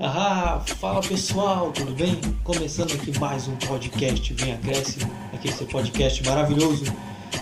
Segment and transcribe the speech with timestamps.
[0.00, 2.20] Ah, fala pessoal, tudo bem?
[2.44, 5.00] Começando aqui mais um podcast Vem Cresce,
[5.34, 6.84] aquele seu podcast maravilhoso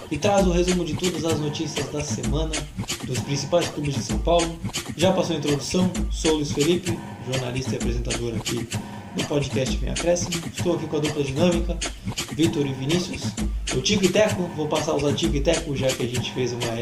[0.09, 2.53] que traz o resumo de todas as notícias da semana
[3.04, 4.58] dos principais clubes de São Paulo.
[4.96, 6.98] Já passou a introdução, sou Luiz Felipe,
[7.30, 8.66] jornalista e apresentador aqui
[9.14, 10.29] no podcast Vem Cresce.
[10.57, 11.77] Estou aqui com a dupla dinâmica,
[12.32, 13.34] Vitor e Vinícius.
[13.77, 16.54] O Tico e Teco, vou passar usar Tico e Teco já que a gente fez
[16.54, 16.73] uma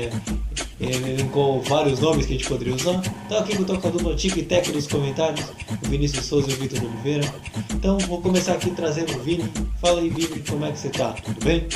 [0.81, 3.01] elencou vários nomes que a gente poderia usar.
[3.27, 5.47] Então aqui com a dupla Tico e Teco nos comentários,
[5.85, 7.35] o Vinícius Souza e o Vitor Oliveira.
[7.73, 9.51] Então vou começar aqui trazendo o Vini.
[9.81, 11.13] Fala aí Vini, como é que você tá?
[11.13, 11.67] Tudo bem?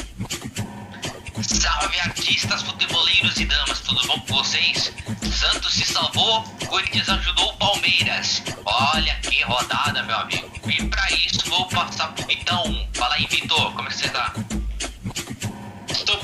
[1.42, 4.92] Salve artistas, futeboleiros e damas, tudo bom com vocês?
[5.30, 8.42] Santos se salvou, Corinthians ajudou o Palmeiras.
[8.64, 10.48] Olha que rodada, meu amigo.
[10.66, 12.88] E para isso vou passar pro Vitão.
[12.92, 14.34] Fala aí, Vitor, como é que você tá?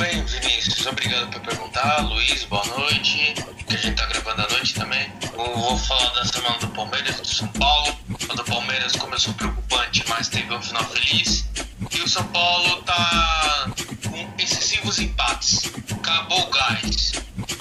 [0.05, 0.85] Bem, Vinícius.
[0.85, 2.03] Obrigado por perguntar.
[2.03, 3.33] Luiz, boa noite.
[3.67, 5.11] Que a gente tá gravando à noite também.
[5.33, 7.97] Eu vou falar da semana do Palmeiras do São Paulo.
[8.29, 11.49] A do Palmeiras começou preocupante, mas teve um final feliz.
[11.91, 13.71] E o São Paulo tá
[14.07, 15.73] com excessivos empates.
[15.91, 17.13] Acabou o gás.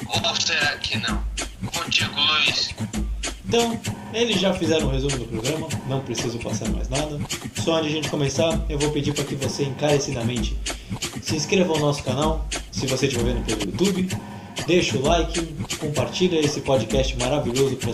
[0.08, 1.24] Ou será que não?
[1.74, 2.76] Contigo, Luiz.
[3.54, 3.80] Então,
[4.16, 7.20] eles já fizeram um resumo do programa, não preciso passar mais nada.
[7.64, 10.58] Só antes de a gente começar, eu vou pedir para que você encarecidamente
[11.22, 14.10] se inscreva no nosso canal, se você estiver vendo pelo YouTube,
[14.66, 15.40] deixa o like,
[15.80, 17.94] compartilha esse podcast maravilhoso para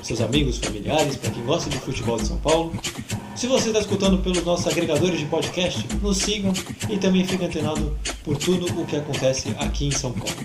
[0.00, 2.72] seus amigos, familiares, para quem gosta de futebol de São Paulo.
[3.34, 6.52] Se você está escutando pelos nossos agregadores de podcast, nos sigam
[6.88, 10.36] e também fique antenado por tudo o que acontece aqui em São Paulo.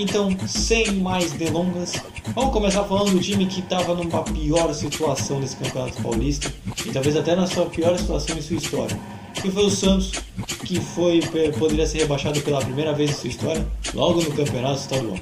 [0.00, 1.94] Então, sem mais delongas,
[2.32, 6.54] vamos começar falando do time que estava numa pior situação nesse Campeonato Paulista
[6.86, 8.96] e talvez até na sua pior situação em sua história
[9.42, 10.12] que foi o Santos,
[10.64, 11.20] que foi
[11.58, 15.18] poderia ser rebaixado pela primeira vez em sua história, logo no campeonato estadual.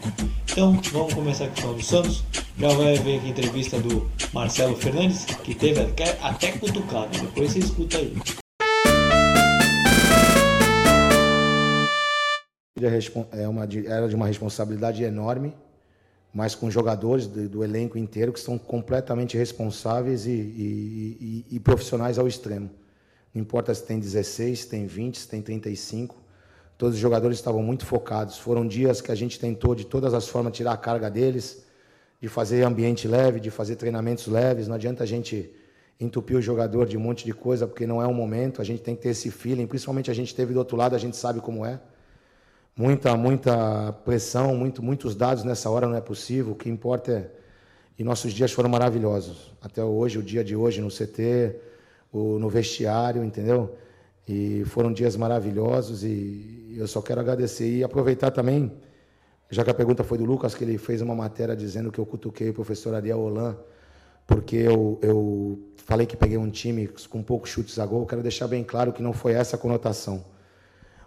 [0.51, 2.23] Então, vamos começar aqui falando do Santos.
[2.59, 7.19] Já vai ver aqui a entrevista do Marcelo Fernandes, que teve até cutucado.
[7.19, 8.15] Depois você escuta aí.
[13.33, 15.55] É uma, era de uma responsabilidade enorme,
[16.31, 21.59] mas com jogadores do, do elenco inteiro que são completamente responsáveis e, e, e, e
[21.59, 22.69] profissionais ao extremo.
[23.35, 26.17] Não importa se tem 16, se tem 20, se tem 35.
[26.77, 28.37] Todos os jogadores estavam muito focados.
[28.37, 31.65] Foram dias que a gente tentou de todas as formas tirar a carga deles,
[32.21, 34.69] de fazer ambiente leve, de fazer treinamentos leves.
[34.69, 35.51] Não adianta a gente
[35.99, 38.61] entupir o jogador de um monte de coisa, porque não é o momento.
[38.61, 39.67] A gente tem que ter esse feeling.
[39.67, 41.81] Principalmente a gente teve do outro lado, a gente sabe como é.
[42.77, 46.53] Muita, muita pressão, muito, muitos dados nessa hora não é possível.
[46.53, 47.31] O que importa é.
[47.99, 49.53] E nossos dias foram maravilhosos.
[49.63, 51.57] Até hoje, o dia de hoje no CT
[52.13, 53.77] o, no vestiário, entendeu?
[54.27, 58.73] E foram dias maravilhosos e eu só quero agradecer e aproveitar também,
[59.49, 62.07] já que a pergunta foi do Lucas, que ele fez uma matéria dizendo que eu
[62.07, 63.57] cutuquei o professor Ariel Holan,
[64.27, 68.05] porque eu, eu falei que peguei um time com poucos chutes a gol.
[68.07, 70.25] Quero deixar bem claro que não foi essa a conotação.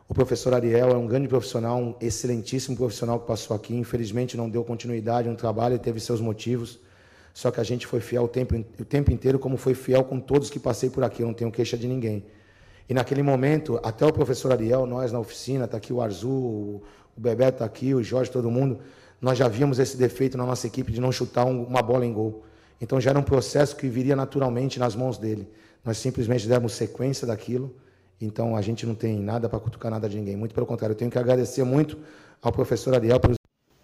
[0.09, 3.75] O professor Ariel é um grande profissional, um excelentíssimo profissional que passou aqui.
[3.75, 6.80] Infelizmente não deu continuidade no trabalho e teve seus motivos.
[7.31, 10.20] Só que a gente foi fiel o tempo, o tempo inteiro, como foi fiel com
[10.20, 11.22] todos que passei por aqui.
[11.22, 12.25] Eu não tenho queixa de ninguém.
[12.90, 16.81] E naquele momento, até o professor Ariel, nós na oficina, está aqui o Arzu, o
[17.16, 18.80] Bebeto está aqui, o Jorge, todo mundo,
[19.22, 22.12] nós já víamos esse defeito na nossa equipe de não chutar um, uma bola em
[22.12, 22.44] gol.
[22.81, 25.47] Então já era um processo que viria naturalmente nas mãos dele.
[25.86, 27.76] Nós simplesmente demos sequência daquilo.
[28.22, 30.35] Então a gente não tem nada para cutucar nada de ninguém.
[30.35, 31.97] Muito pelo contrário, eu tenho que agradecer muito
[32.41, 33.40] ao professor Ariel pelos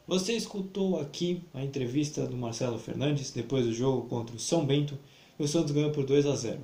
[0.07, 4.95] você escutou aqui a entrevista do Marcelo Fernandes depois do jogo contra o São Bento
[5.39, 6.59] e o Santos ganhou por 2 a 0.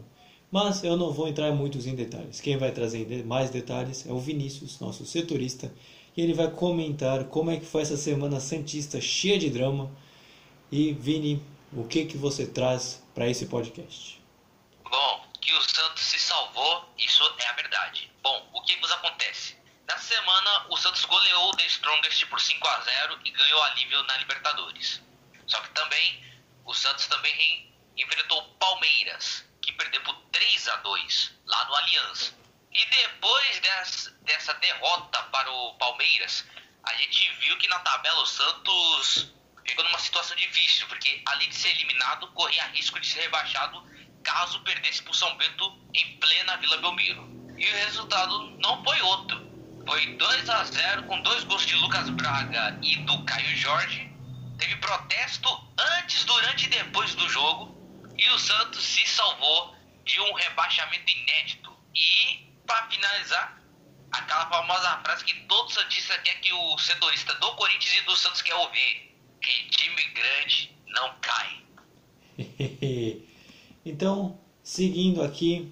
[0.51, 2.39] Mas eu não vou entrar muitos em detalhes.
[2.39, 5.73] Quem vai trazer mais detalhes é o Vinícius, nosso setorista,
[6.15, 9.89] e ele vai comentar como é que foi essa semana santista cheia de drama.
[10.71, 11.41] E Vini,
[11.75, 14.21] o que que você traz para esse podcast?
[14.83, 18.11] Bom, que o Santos se salvou, isso é a verdade.
[18.21, 19.59] Bom, o que nos acontece?
[19.87, 24.03] Na semana, o Santos goleou o The Strongest por 5 a 0 e ganhou alívio
[24.03, 25.01] na Libertadores.
[25.47, 26.23] Só que também,
[26.63, 32.37] o Santos também enfrentou o Palmeiras, que perdeu por 3 a 2 lá no Aliança.
[32.71, 36.45] E depois dessa, dessa derrota para o Palmeiras,
[36.83, 39.33] a gente viu que na tabela o Santos
[39.67, 43.90] ficou numa situação difícil, porque além de ser eliminado, corria risco de ser rebaixado
[44.23, 47.29] caso perdesse para o São Bento em plena Vila Belmiro.
[47.57, 49.51] E o resultado não foi outro.
[49.85, 54.11] Foi 2 a 0 com dois gols de Lucas Braga e do Caio Jorge.
[54.57, 55.49] Teve protesto
[55.97, 57.75] antes, durante e depois do jogo.
[58.17, 59.75] E o Santos se salvou
[60.05, 61.71] de um rebaixamento inédito.
[61.95, 63.61] E, para finalizar,
[64.11, 68.41] aquela famosa frase que todo Santista quer que o setorista do Corinthians e do Santos
[68.41, 71.61] quer ouvir: que time grande não cai.
[73.85, 75.71] Então, seguindo aqui,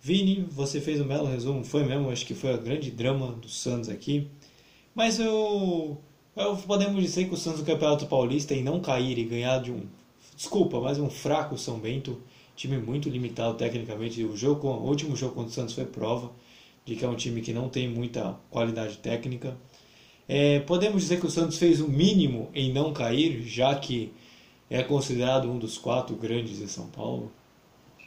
[0.00, 3.48] Vini, você fez um belo resumo, foi mesmo, acho que foi a grande drama do
[3.48, 4.28] Santos aqui.
[4.94, 6.00] Mas eu,
[6.34, 9.70] eu podemos dizer que o Santos no Campeonato Paulista em não cair e ganhar de
[9.70, 9.82] um,
[10.34, 12.20] desculpa, mas um fraco São Bento,
[12.56, 14.24] time muito limitado tecnicamente.
[14.24, 16.32] O jogo, o último jogo contra o Santos foi prova
[16.84, 19.56] de que é um time que não tem muita qualidade técnica.
[20.26, 24.12] É, podemos dizer que o Santos fez o mínimo em não cair, já que
[24.70, 27.30] é considerado um dos quatro grandes de São Paulo?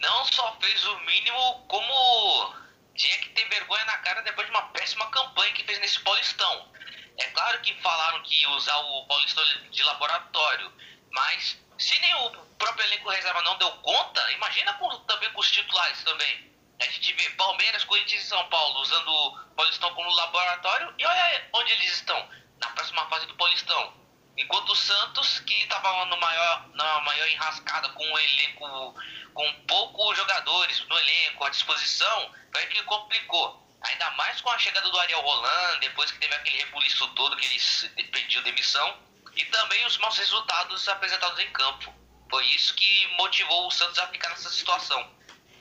[0.04, 2.54] Não só fez o mínimo, como
[2.94, 6.70] tinha que ter vergonha na cara depois de uma péssima campanha que fez nesse Paulistão.
[7.18, 9.42] É claro que falaram que ia usar o Paulistão
[9.72, 10.74] de laboratório,
[11.10, 15.50] mas se nem o próprio elenco reserva não deu conta, imagina com, também com os
[15.50, 16.52] titulares também.
[16.82, 21.50] A gente vê Palmeiras, Corinthians e São Paulo usando o Paulistão como laboratório e olha
[21.54, 22.30] onde eles estão,
[22.60, 24.03] na próxima fase do Paulistão.
[24.38, 28.96] Enquanto o Santos, que estava no maior, na maior enrascada com um elenco
[29.34, 33.62] com poucos jogadores no elenco à disposição, foi que complicou.
[33.82, 37.46] Ainda mais com a chegada do Ariel Roland, depois que teve aquele rebuliço todo que
[37.46, 38.98] ele pediu demissão,
[39.36, 41.94] e também os maus resultados apresentados em campo.
[42.30, 45.08] Foi isso que motivou o Santos a ficar nessa situação.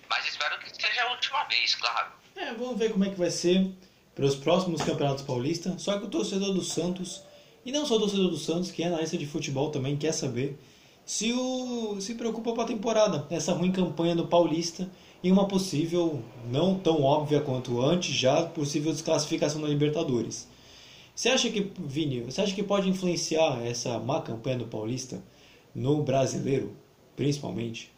[0.09, 2.13] Mas espero que seja a última vez, claro.
[2.37, 3.71] É, vamos ver como é que vai ser
[4.15, 5.83] para os próximos campeonatos paulistas.
[5.83, 7.23] Só que o torcedor do Santos,
[7.65, 10.59] e não só o torcedor do Santos, que é analista de futebol também, quer saber
[11.05, 14.91] se o se preocupa para a temporada, essa ruim campanha do Paulista
[15.23, 20.49] e uma possível, não tão óbvia quanto antes, já possível desclassificação da Libertadores.
[21.15, 25.23] Você acha que, Vini, você acha que pode influenciar essa má campanha do Paulista
[25.75, 26.77] no brasileiro,
[27.15, 27.93] principalmente?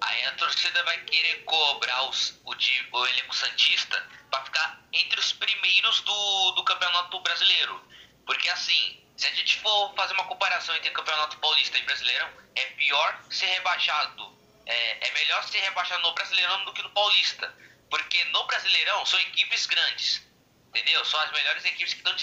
[0.00, 4.00] Aí a torcida vai querer cobrar os, o, o elenco Santista
[4.30, 7.80] para ficar entre os primeiros do, do Campeonato Brasileiro.
[8.26, 12.64] Porque assim, se a gente for fazer uma comparação entre Campeonato Paulista e Brasileirão, é
[12.66, 14.38] pior ser rebaixado.
[14.64, 17.52] É, é melhor ser rebaixado no Brasileirão do que no Paulista.
[17.90, 20.24] Porque no Brasileirão são equipes grandes.
[20.68, 21.04] Entendeu?
[21.04, 22.14] São as melhores equipes que estão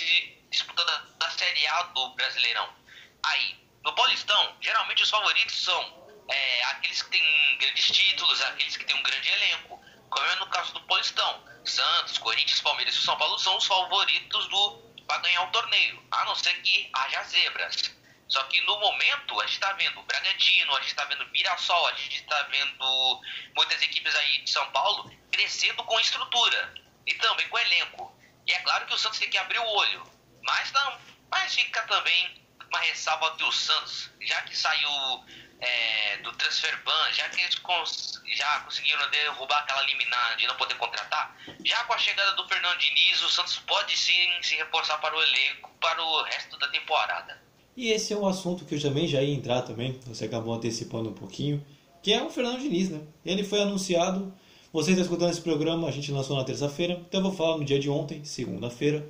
[0.49, 2.73] disputando a, a Série A do Brasileirão.
[3.23, 8.85] Aí, no Paulistão, geralmente os favoritos são é, aqueles que têm grandes títulos, aqueles que
[8.85, 9.83] têm um grande elenco.
[10.09, 11.43] Como é no caso do Paulistão.
[11.65, 16.25] Santos, Corinthians, Palmeiras e São Paulo são os favoritos do para ganhar o torneio, a
[16.25, 17.95] não ser que haja zebras.
[18.27, 21.93] Só que no momento a gente está vendo Bragantino, a gente está vendo Mirassol, a
[21.93, 23.21] gente está vendo
[23.55, 26.73] muitas equipes aí de São Paulo crescendo com estrutura
[27.05, 28.19] e também com elenco.
[28.47, 30.03] E é claro que o Santos tem que abrir o olho,
[30.41, 30.99] mas, não,
[31.29, 32.44] mas fica também
[32.75, 34.89] uma ressalva que o Santos, já que saiu
[35.61, 40.55] é, do transfer ban, já que eles cons já conseguiram derrubar aquela liminar de não
[40.55, 44.97] poder contratar, já com a chegada do Fernando Diniz, o Santos pode sim se reforçar
[44.97, 47.41] para o elenco para o resto da temporada.
[47.77, 51.09] E esse é um assunto que eu também já ia entrar também, você acabou antecipando
[51.09, 51.65] um pouquinho,
[52.03, 53.01] que é o Fernando Diniz, né?
[53.25, 54.33] Ele foi anunciado,
[54.71, 57.65] você está escutando esse programa, a gente lançou na terça-feira, então eu vou falar no
[57.65, 59.07] dia de ontem, segunda-feira,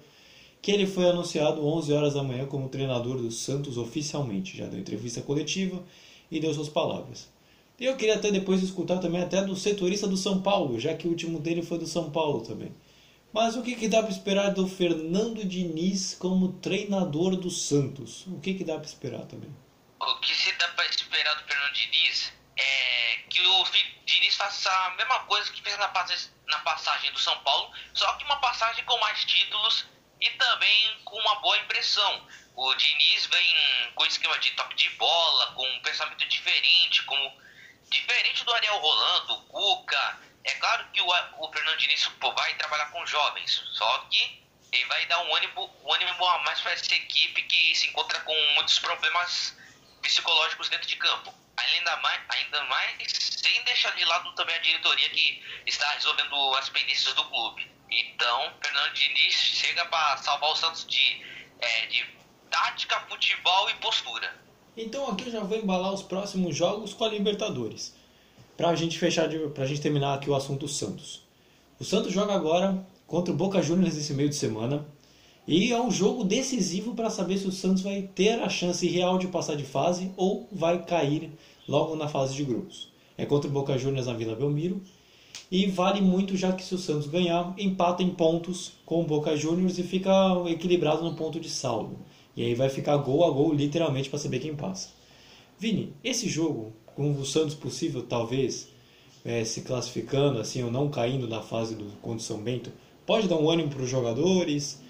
[0.65, 4.57] que ele foi anunciado 11 horas da manhã como treinador do Santos oficialmente.
[4.57, 5.83] Já deu entrevista coletiva
[6.31, 7.31] e deu suas palavras.
[7.79, 11.12] Eu queria até depois escutar também até do setorista do São Paulo, já que o
[11.12, 12.75] último dele foi do São Paulo também.
[13.31, 18.25] Mas o que, que dá para esperar do Fernando Diniz como treinador do Santos?
[18.25, 19.56] O que, que dá para esperar também?
[20.00, 23.65] O que se dá para esperar do Fernando Diniz é que o
[24.03, 28.38] Diniz faça a mesma coisa que fez na passagem do São Paulo, só que uma
[28.38, 29.93] passagem com mais títulos
[30.25, 32.27] e também com uma boa impressão.
[32.55, 37.41] O Diniz vem com esquema de toque de bola, com um pensamento diferente, como
[37.89, 40.20] diferente do Ariel Rolando, do Cuca.
[40.44, 45.05] É claro que o, o Fernando Diniz vai trabalhar com jovens, só que ele vai
[45.05, 48.79] dar um ânimo, um ânimo a mais para essa equipe que se encontra com muitos
[48.79, 49.55] problemas
[50.01, 51.34] psicológicos dentro de campo.
[51.58, 56.70] Ainda mais, ainda mais sem deixar de lado também a diretoria que está resolvendo as
[56.70, 57.75] pendências do clube.
[57.89, 61.22] Então, Fernando Diniz chega para salvar o Santos de,
[61.60, 62.06] é, de
[62.50, 64.46] tática, futebol e postura.
[64.77, 67.96] Então aqui eu já vou embalar os próximos jogos com a Libertadores.
[68.58, 71.22] Pra gente fechar, de, pra gente terminar aqui o assunto Santos.
[71.80, 74.86] O Santos joga agora contra o Boca Juniors nesse meio de semana.
[75.48, 79.18] E é um jogo decisivo para saber se o Santos vai ter a chance real
[79.18, 81.32] de passar de fase ou vai cair
[81.68, 82.92] logo na fase de grupos.
[83.18, 84.82] É contra o Boca Juniors na Vila Belmiro.
[85.51, 89.36] E vale muito já que se o Santos ganhar, empata em pontos com o Boca
[89.36, 90.12] Juniors e fica
[90.48, 91.98] equilibrado no ponto de saldo.
[92.36, 94.89] E aí vai ficar gol a gol, literalmente, para saber quem passa.
[95.58, 98.68] Vini, esse jogo, com o Santos possível, talvez,
[99.24, 102.72] é, se classificando, assim, ou não caindo na fase do contra São Bento,
[103.06, 104.82] pode dar um ânimo para os jogadores.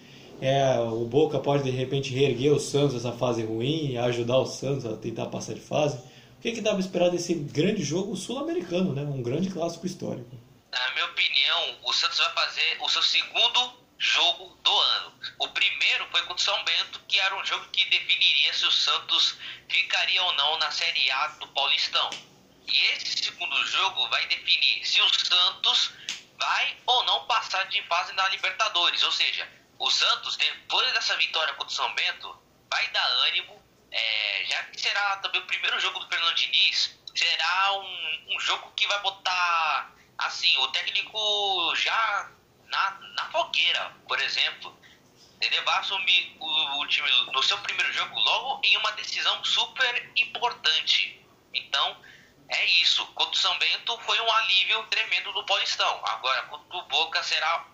[0.41, 4.45] É, o Boca pode, de repente, reerguer o Santos essa fase ruim e ajudar o
[4.45, 5.97] Santos a tentar passar de fase.
[6.45, 9.01] Que, que dá para esperar desse grande jogo sul-americano, né?
[9.01, 10.29] Um grande clássico histórico.
[10.71, 15.13] Na minha opinião, o Santos vai fazer o seu segundo jogo do ano.
[15.39, 18.71] O primeiro foi contra o São Bento, que era um jogo que definiria se o
[18.71, 19.37] Santos
[19.67, 22.11] ficaria ou não na Série A do Paulistão.
[22.67, 25.93] E esse segundo jogo vai definir se o Santos
[26.37, 29.01] vai ou não passar de fase na Libertadores.
[29.01, 29.49] Ou seja,
[29.79, 32.37] o Santos, depois dessa vitória contra o São Bento,
[32.69, 33.64] vai dar ânimo.
[33.95, 38.69] É, já que será também o primeiro jogo do Fernando Diniz, será um, um jogo
[38.75, 42.29] que vai botar assim o técnico já
[42.65, 44.77] na, na fogueira, por exemplo.
[45.39, 50.11] Ele vai assumir o, o time no seu primeiro jogo logo em uma decisão super
[50.17, 51.25] importante.
[51.53, 51.97] Então,
[52.49, 53.05] é isso.
[53.13, 56.01] Contra o São Bento foi um alívio tremendo do Paulistão.
[56.05, 57.65] Agora, contra o Boca será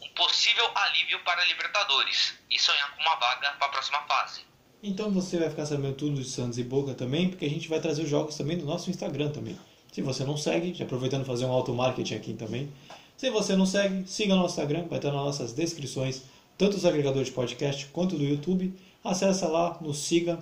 [0.00, 4.55] um possível alívio para a Libertadores e sonhar com uma vaga para a próxima fase.
[4.88, 7.80] Então você vai ficar sabendo tudo de Santos e Boca também, porque a gente vai
[7.80, 9.56] trazer os jogos também no nosso Instagram também.
[9.90, 12.68] Se você não segue, já aproveitando fazer um auto-marketing aqui também.
[13.16, 16.22] Se você não segue, siga nosso Instagram, vai estar nas nossas descrições,
[16.56, 18.72] tanto os agregadores de podcast quanto do YouTube.
[19.02, 20.38] Acesse lá, nos siga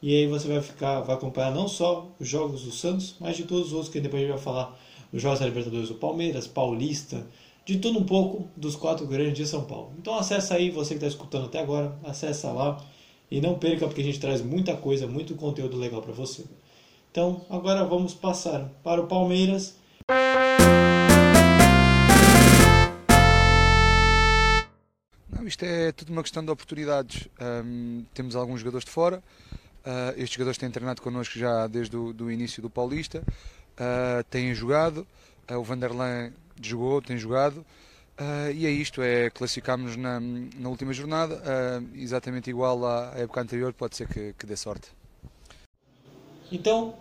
[0.00, 3.42] e aí você vai ficar, vai acompanhar não só os jogos do Santos, mas de
[3.42, 4.80] todos os outros que depois a gente vai falar
[5.12, 7.26] dos jogos da Libertadores do Palmeiras, Paulista,
[7.66, 9.92] de tudo um pouco dos quatro grandes de São Paulo.
[9.98, 12.80] Então acessa aí, você que está escutando até agora, acessa lá
[13.30, 16.44] e não perca porque a gente traz muita coisa, muito conteúdo legal para você.
[17.10, 19.76] Então agora vamos passar para o Palmeiras.
[25.30, 27.28] Não, isto é tudo uma questão de oportunidades.
[27.64, 29.22] Um, temos alguns jogadores de fora,
[29.80, 34.54] Uh, estes jogadores têm treinado connosco já desde o do início do Paulista, uh, têm
[34.54, 35.06] jogado,
[35.50, 37.64] uh, o Vanderlan jogou, tem jogado,
[38.54, 41.40] e é isto, é classificarmos na, na última jornada,
[41.94, 44.88] exatamente igual à época anterior, pode ser que, que dê sorte.
[46.52, 46.94] Então,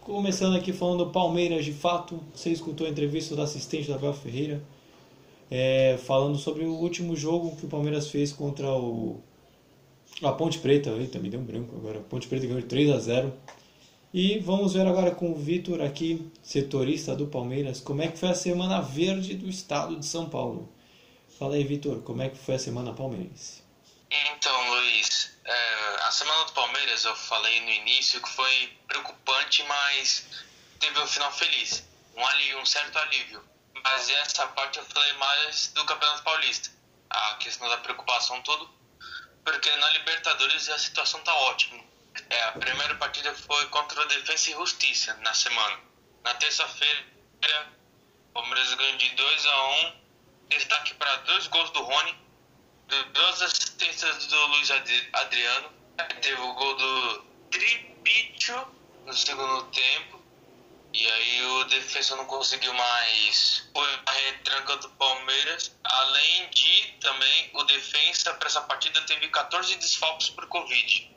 [0.00, 4.14] começando aqui falando do Palmeiras de fato, você escutou a entrevista do assistente da Abel
[4.14, 4.62] Ferreira,
[5.50, 9.20] é, falando sobre o último jogo que o Palmeiras fez contra o
[10.22, 11.98] a Ponte Preta, eita, me deu um branco agora.
[11.98, 13.32] A Ponte Preta ganhou de 3 a 0.
[14.12, 18.30] E vamos ver agora com o Vitor aqui, setorista do Palmeiras, como é que foi
[18.30, 20.72] a semana verde do estado de São Paulo.
[21.38, 23.62] Fala aí, Vitor, como é que foi a semana palmeirense?
[24.10, 30.26] Então, Luiz, é, a semana do Palmeiras eu falei no início que foi preocupante, mas
[30.78, 31.84] teve um final feliz,
[32.16, 33.42] um alívio, um certo alívio.
[33.84, 36.70] Mas essa parte eu falei mais do Campeonato Paulista.
[37.10, 38.76] A questão da preocupação todo
[39.46, 41.80] porque na Libertadores a situação tá ótima.
[42.30, 45.78] É, a primeira partida foi contra o Defensa e Justiça na semana.
[46.24, 47.04] Na terça-feira,
[48.30, 49.92] o Palmeiras ganhou de 2 a 1 um,
[50.48, 52.16] destaque para dois gols do Rony,
[53.12, 54.70] duas assistências do Luiz
[55.12, 55.70] Adriano,
[56.20, 58.66] teve o gol do Tripicho
[59.04, 60.16] no segundo tempo
[60.92, 65.76] e aí o defesa não conseguiu mais foi a retranca do Palmeiras.
[65.84, 71.15] Além de também o defesa para essa partida teve 14 desfalques por Covid.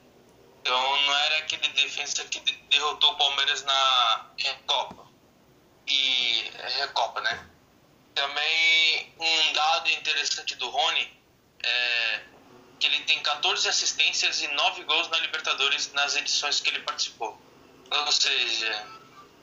[0.61, 5.07] Então não era aquele defesa que derrotou o Palmeiras na Recopa.
[5.87, 7.49] E Recopa, né?
[8.13, 11.19] Também um dado interessante do Rony
[11.63, 12.21] é
[12.79, 17.39] que ele tem 14 assistências e 9 gols na Libertadores nas edições que ele participou.
[17.91, 18.87] Ou seja,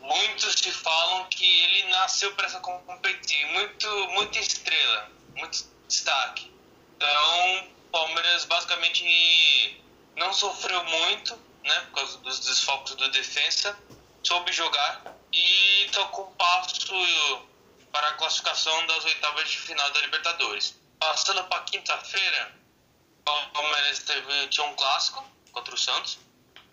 [0.00, 6.50] muitos te falam que ele nasceu para essa competir, muito, muita estrela, muito destaque.
[6.96, 9.82] Então, Palmeiras basicamente
[10.16, 13.78] não sofreu muito, né, por causa dos desfalques do defensa,
[14.22, 16.92] soube jogar e tocou passo
[17.92, 20.74] para a classificação das oitavas de final da Libertadores.
[20.98, 22.54] Passando para quinta-feira,
[23.26, 26.18] o Palmeiras teve, tinha um clássico contra o Santos.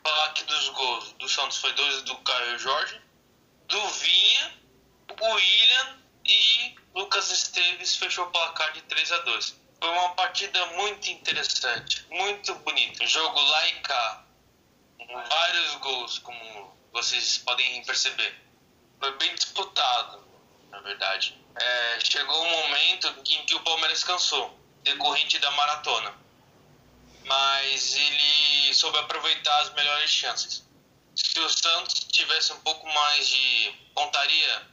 [0.03, 3.01] Falar que dos gols do Santos foi dois do Caio Jorge
[3.67, 4.53] do Vinha,
[5.19, 9.55] o William e Lucas Esteves fechou o placar de 3 a 2.
[9.83, 13.05] Foi uma partida muito interessante, muito bonita.
[13.05, 14.25] Jogo lá e cá,
[15.29, 18.33] vários gols, como vocês podem perceber.
[18.97, 20.25] Foi bem disputado,
[20.69, 21.37] na verdade.
[21.53, 26.15] É, chegou um momento em que o Palmeiras cansou, decorrente da maratona.
[27.25, 30.65] Mas ele soube aproveitar as melhores chances
[31.13, 34.65] se o Santos tivesse um pouco mais de pontaria,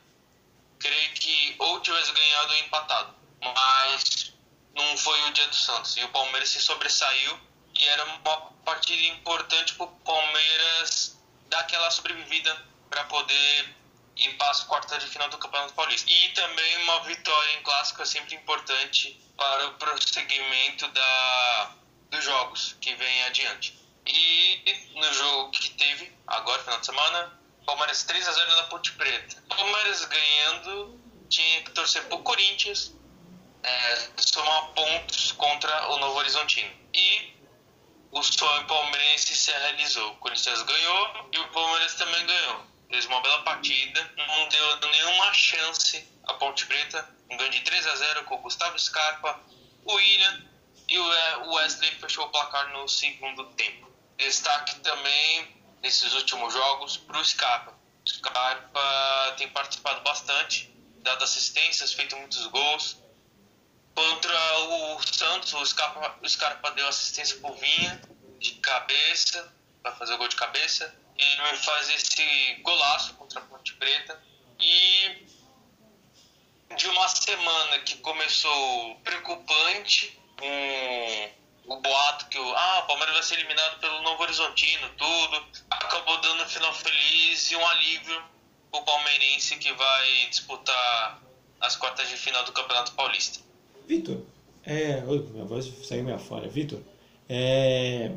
[0.78, 3.14] creio que ou tivesse ganhado ou empatado.
[3.40, 4.30] Mas
[4.74, 5.96] não foi o dia do Santos.
[5.96, 7.38] E o Palmeiras se sobressaiu
[7.74, 8.18] e era uma
[8.64, 13.74] partida importante para o Palmeiras dar aquela sobrevivida para poder
[14.16, 16.10] ir para as quartas de final do Campeonato Paulista.
[16.10, 21.74] E também uma vitória em clássico é sempre importante para o prosseguimento da,
[22.10, 23.78] dos jogos que vem adiante.
[24.06, 28.92] E no jogo que teve agora, final de semana, Palmeiras 3 a 0 na Ponte
[28.92, 29.42] Preta.
[29.48, 32.94] Palmeiras ganhando, tinha que torcer pro Corinthians,
[33.62, 36.72] é, somar pontos contra o Novo Horizontino.
[36.94, 37.34] E
[38.10, 40.12] o sonho palmeirense se realizou.
[40.12, 42.64] O Corinthians ganhou e o Palmeiras também ganhou.
[42.90, 47.08] Fez uma bela partida, não deu nenhuma chance a Ponte Preta.
[47.30, 49.40] Um ganho de 3 a 0 com o Gustavo Scarpa,
[49.84, 50.44] o William
[50.88, 53.88] e o Wesley fechou o placar no segundo tempo.
[54.18, 55.48] Destaque também
[55.80, 57.72] nesses últimos jogos para o Scarpa.
[58.06, 62.99] Scarpa tem participado bastante, dado assistências, feito muitos gols.
[63.94, 68.00] Contra o Santos, o Scarpa, o Scarpa deu assistência por Vinha,
[68.38, 70.94] de cabeça, para fazer o gol de cabeça.
[71.16, 74.22] Ele fazer esse golaço contra a Ponte Preta.
[74.58, 75.26] E
[76.76, 83.22] de uma semana que começou preocupante, um, o boato que o, ah, o Palmeiras vai
[83.22, 88.40] ser eliminado pelo Novo Horizontino, tudo, acabou dando um final feliz e um alívio
[88.72, 91.20] o palmeirense que vai disputar
[91.60, 93.40] as quartas de final do Campeonato Paulista.
[93.90, 94.18] Vitor,
[94.64, 96.48] é, minha voz saiu meio fora.
[96.48, 96.78] Vitor,
[97.28, 98.12] é,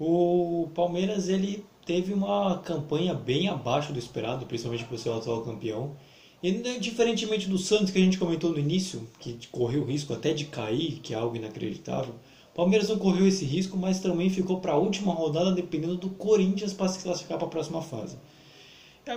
[0.00, 5.42] o Palmeiras ele teve uma campanha bem abaixo do esperado, principalmente por ser o atual
[5.42, 5.92] campeão.
[6.42, 10.12] E né, diferentemente do Santos que a gente comentou no início, que correu o risco
[10.12, 12.12] até de cair, que é algo inacreditável,
[12.52, 16.10] o Palmeiras não correu esse risco, mas também ficou para a última rodada dependendo do
[16.10, 18.16] Corinthians para se classificar para a próxima fase.
[19.08, 19.14] É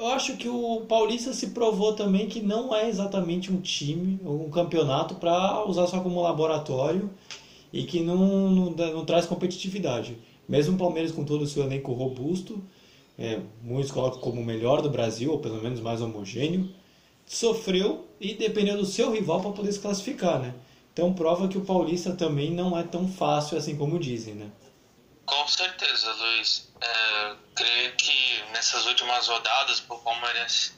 [0.00, 4.48] eu acho que o Paulista se provou também que não é exatamente um time, um
[4.48, 7.10] campeonato para usar só como laboratório
[7.72, 10.16] e que não, não, não traz competitividade.
[10.48, 12.62] Mesmo o Palmeiras com todo o seu elenco robusto,
[13.18, 16.68] é, muitos colocam como o melhor do Brasil, ou pelo menos mais homogêneo,
[17.26, 20.54] sofreu e dependeu do seu rival para poder se classificar, né?
[20.92, 24.50] Então prova que o Paulista também não é tão fácil assim como dizem, né?
[25.28, 26.66] Com certeza, Luiz.
[26.80, 30.72] É, creio que nessas últimas rodadas, o Palmeiras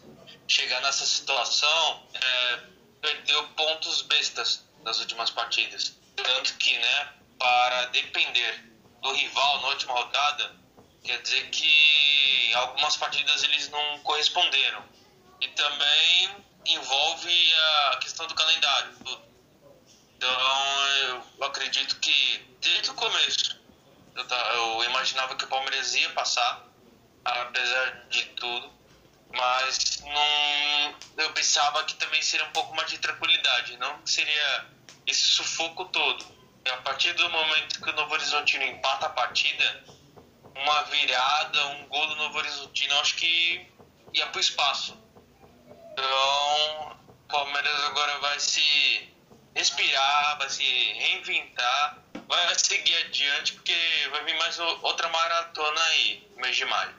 [0.49, 2.61] chegar nessa situação, é,
[3.00, 5.96] perdeu pontos bestas das últimas partidas.
[6.16, 8.64] Tanto que, né, para depender
[9.01, 10.57] do rival na última rodada,
[11.05, 14.85] quer dizer que algumas partidas eles não corresponderam.
[15.40, 17.55] E também envolve
[17.92, 18.96] a questão do calendário.
[20.16, 20.88] Então,
[21.38, 23.60] eu acredito que desde o começo
[24.14, 26.66] eu, eu imaginava que o Palmeiras ia passar,
[27.25, 28.73] apesar de tudo,
[29.33, 34.66] mas não, eu pensava que também seria um pouco mais de tranquilidade, não seria
[35.07, 36.25] esse sufoco todo.
[36.64, 39.85] E a partir do momento que o Novo Horizontino empata a partida,
[40.55, 43.66] uma virada, um gol do Novo Horizontino, acho que
[44.12, 44.99] ia para o espaço.
[45.92, 49.14] Então, o Palmeiras agora vai se
[49.54, 53.72] respirar, vai se reinventar, vai seguir adiante, porque
[54.10, 56.94] vai vir mais outra maratona aí, no mês de maio.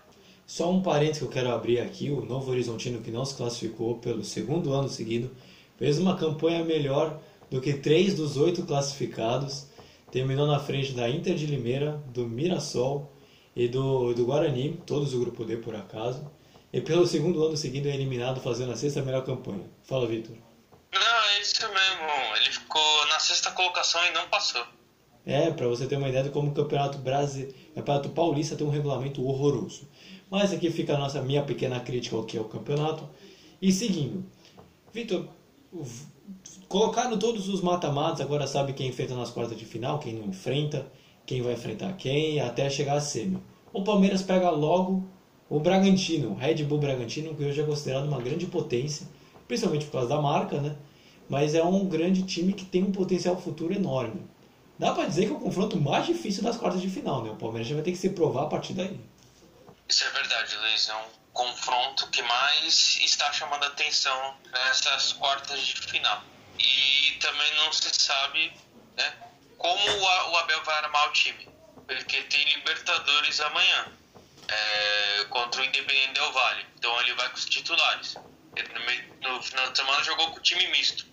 [0.45, 3.99] Só um parênteses que eu quero abrir aqui: o Novo Horizontino, que não se classificou
[3.99, 5.35] pelo segundo ano seguido,
[5.77, 9.67] fez uma campanha melhor do que três dos oito classificados,
[10.11, 13.11] terminou na frente da Inter de Limeira, do Mirassol
[13.55, 16.29] e do, do Guarani, todos do grupo D por acaso,
[16.71, 19.69] e pelo segundo ano seguido é eliminado fazendo a sexta melhor campanha.
[19.83, 20.35] Fala, Vitor.
[21.41, 22.35] Isso mesmo.
[22.37, 24.63] Ele ficou na sexta colocação e não passou.
[25.25, 28.69] É, para você ter uma ideia de como o Campeonato Brasileiro, Campeonato Paulista tem um
[28.69, 29.87] regulamento horroroso.
[30.29, 33.07] Mas aqui fica a nossa minha pequena crítica ao que é campeonato.
[33.61, 34.25] E seguindo,
[34.93, 35.27] Vitor,
[36.67, 40.91] colocando todos os mata-matas, agora sabe quem enfrenta nas quartas de final, quem não enfrenta,
[41.25, 43.41] quem vai enfrentar quem, até chegar a semi.
[43.73, 45.07] O Palmeiras pega logo
[45.49, 49.07] o Bragantino, o Red Bull Bragantino, que hoje é considerado uma grande potência,
[49.47, 50.75] principalmente por causa da marca, né?
[51.31, 54.29] Mas é um grande time que tem um potencial futuro enorme.
[54.77, 57.31] Dá para dizer que é o confronto mais difícil das quartas de final, né?
[57.31, 58.99] O Palmeiras já vai ter que se provar a partir daí.
[59.87, 60.89] Isso é verdade, Luiz.
[60.89, 66.21] É um confronto que mais está chamando atenção nessas quartas de final.
[66.59, 68.51] E também não se sabe
[68.97, 69.13] né,
[69.57, 71.47] como o Abel vai armar o time.
[71.87, 73.87] Porque tem Libertadores amanhã
[74.49, 76.65] é, contra o Independente Del Vale.
[76.77, 78.17] Então ele vai com os titulares.
[78.53, 78.67] Ele
[79.21, 81.10] no final de semana jogou com o time misto.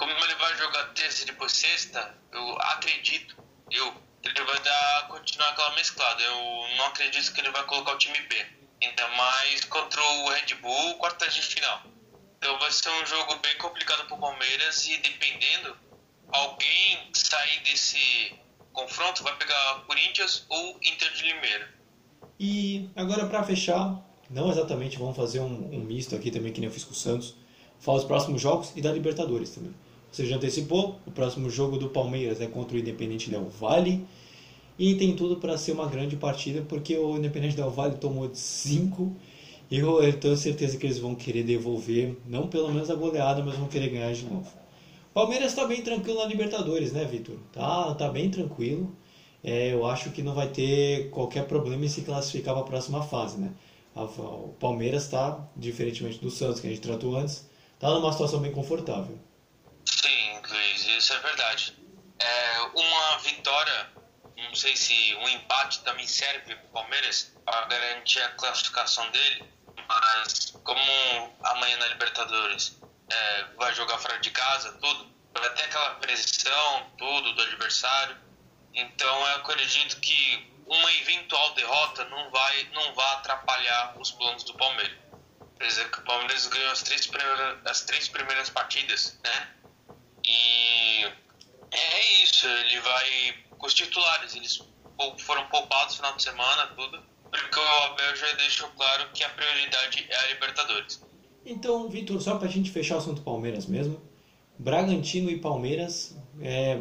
[0.00, 3.36] Como ele vai jogar terça e depois sexta, eu acredito,
[3.70, 6.22] eu, ele vai dar, continuar aquela mesclada.
[6.22, 8.46] Eu não acredito que ele vai colocar o time B.
[8.82, 11.82] Ainda mais contra o Red Bull, quartas de final.
[12.38, 15.76] Então vai ser um jogo bem complicado para o Palmeiras e dependendo,
[16.32, 18.34] alguém sair desse
[18.72, 21.74] confronto vai pegar Corinthians ou Inter de Limeira.
[22.38, 26.68] E agora para fechar, não exatamente, vamos fazer um, um, misto aqui também, que nem
[26.68, 27.34] eu fiz com o Santos.
[27.78, 29.74] Fala os próximos jogos e da Libertadores também.
[30.10, 34.04] Você já antecipou, o próximo jogo do Palmeiras é contra o Independente Del Vale.
[34.78, 39.14] e tem tudo para ser uma grande partida, porque o Independente Del Valle tomou 5
[39.70, 43.56] e eu, tenho certeza que eles vão querer devolver, não pelo menos a goleada, mas
[43.56, 44.50] vão querer ganhar de novo.
[45.14, 47.36] Palmeiras está bem tranquilo na Libertadores, né, Vitor?
[47.52, 48.92] Tá, tá bem tranquilo.
[49.44, 53.02] É, eu acho que não vai ter qualquer problema em se classificar para a próxima
[53.02, 53.52] fase, né?
[53.94, 58.52] O Palmeiras está, diferentemente do Santos, que a gente tratou antes, está numa situação bem
[58.52, 59.16] confortável.
[61.00, 61.74] Isso é verdade.
[62.18, 63.90] É, uma vitória,
[64.36, 69.50] não sei se um empate também serve para o Palmeiras para garantir a classificação dele,
[69.88, 75.94] mas como amanhã na Libertadores é, vai jogar fora de casa, tudo, vai ter aquela
[75.94, 78.18] pressão, tudo do adversário.
[78.74, 84.52] Então eu acredito que uma eventual derrota não vai, não vai atrapalhar os planos do
[84.52, 84.98] Palmeiras.
[85.56, 89.59] Por exemplo, o Palmeiras ganhou as três primeiras, as três primeiras partidas, né?
[90.26, 91.04] E
[91.72, 94.62] é isso, ele vai com os titulares, eles
[95.18, 99.28] foram poupados no final de semana, tudo, porque o Abel já deixou claro que a
[99.30, 101.02] prioridade é a Libertadores.
[101.44, 104.00] Então, Vitor, só para a gente fechar o assunto Palmeiras mesmo,
[104.58, 106.78] Bragantino e Palmeiras, é,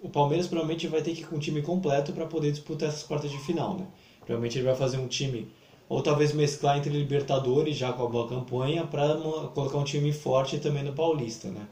[0.00, 3.04] o Palmeiras provavelmente vai ter que ir com o time completo para poder disputar essas
[3.04, 3.86] quartas de final, né?
[4.18, 5.52] Provavelmente ele vai fazer um time,
[5.88, 9.16] ou talvez mesclar entre Libertadores já com a boa campanha, para
[9.54, 11.68] colocar um time forte também no Paulista, né?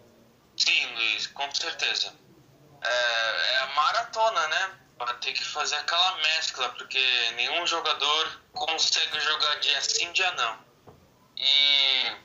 [0.57, 2.15] Sim, Luiz, com certeza.
[2.83, 4.79] É, é a maratona, né?
[4.99, 10.59] Vai ter que fazer aquela mescla, porque nenhum jogador consegue jogar dia sim, dia não.
[11.37, 12.17] E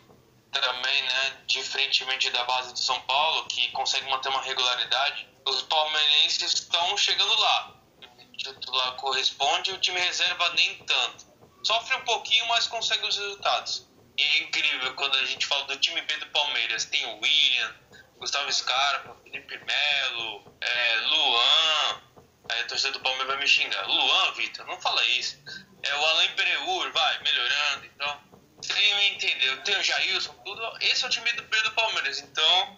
[0.52, 6.54] também, né, diferentemente da base de São Paulo, que consegue manter uma regularidade, os palmeirenses
[6.54, 7.74] estão chegando lá.
[8.02, 11.26] O titular corresponde, o time reserva nem tanto.
[11.63, 13.88] Sofre um pouquinho, mas consegue os resultados.
[14.18, 16.86] E é incrível quando a gente fala do time B do Palmeiras.
[16.86, 17.76] Tem o William,
[18.20, 22.02] Gustavo Scarpa, Felipe Melo, é, Luan.
[22.50, 23.86] Aí a torcida do Palmeiras vai me xingar.
[23.88, 25.38] Luan, Vitor, não fala isso.
[25.84, 27.86] É o Alain Pereur, vai, melhorando.
[27.86, 28.18] Então,
[28.62, 29.62] você me entendeu.
[29.64, 30.62] Tem o Jailson, tudo.
[30.82, 32.20] Esse é o time do do Palmeiras.
[32.20, 32.78] Então,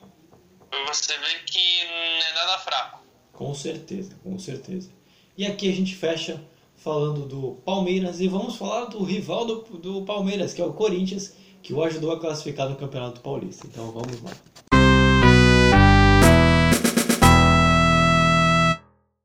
[0.87, 3.03] você vê que não é nada fraco.
[3.33, 4.91] Com certeza, com certeza.
[5.37, 6.43] E aqui a gente fecha
[6.75, 11.35] falando do Palmeiras e vamos falar do rival do, do Palmeiras, que é o Corinthians,
[11.61, 13.65] que o ajudou a classificar no Campeonato Paulista.
[13.67, 14.31] Então vamos lá.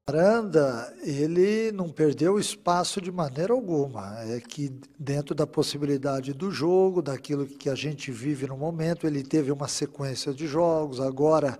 [0.06, 4.20] Aranda, ele não perdeu espaço de maneira alguma.
[4.24, 9.22] É que dentro da possibilidade do jogo, daquilo que a gente vive no momento, ele
[9.22, 11.00] teve uma sequência de jogos.
[11.00, 11.58] Agora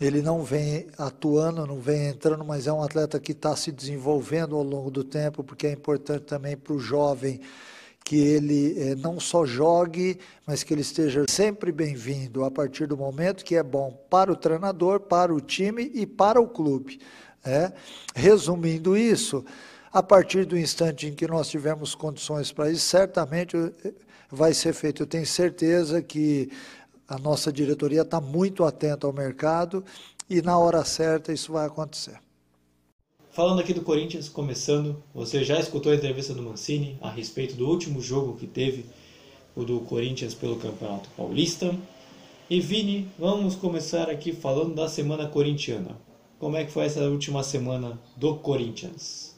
[0.00, 4.56] ele não vem atuando, não vem entrando, mas é um atleta que está se desenvolvendo
[4.56, 7.40] ao longo do tempo, porque é importante também para o jovem
[8.08, 12.96] que ele eh, não só jogue, mas que ele esteja sempre bem-vindo a partir do
[12.96, 16.98] momento que é bom para o treinador, para o time e para o clube.
[17.44, 17.70] É?
[18.14, 19.44] Resumindo isso,
[19.92, 23.92] a partir do instante em que nós tivermos condições para isso, certamente eh,
[24.30, 25.02] vai ser feito.
[25.02, 26.50] Eu tenho certeza que
[27.06, 29.84] a nossa diretoria está muito atenta ao mercado
[30.30, 32.18] e na hora certa isso vai acontecer.
[33.30, 37.68] Falando aqui do Corinthians, começando, você já escutou a entrevista do Mancini a respeito do
[37.68, 38.86] último jogo que teve,
[39.54, 41.74] o do Corinthians pelo Campeonato Paulista.
[42.50, 45.96] E Vini, vamos começar aqui falando da semana corintiana.
[46.38, 49.36] Como é que foi essa última semana do Corinthians?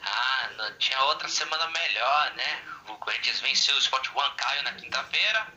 [0.00, 2.62] Ah, não tinha outra semana melhor, né?
[2.90, 5.52] O Corinthians venceu o Sport One Caio na quinta-feira,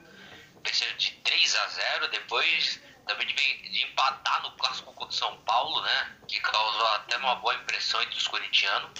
[0.63, 5.35] venceu de 3 a 0 depois também de, de empatar no clássico contra o São
[5.37, 6.17] Paulo, né?
[6.27, 8.91] Que causou até uma boa impressão entre os corintianos.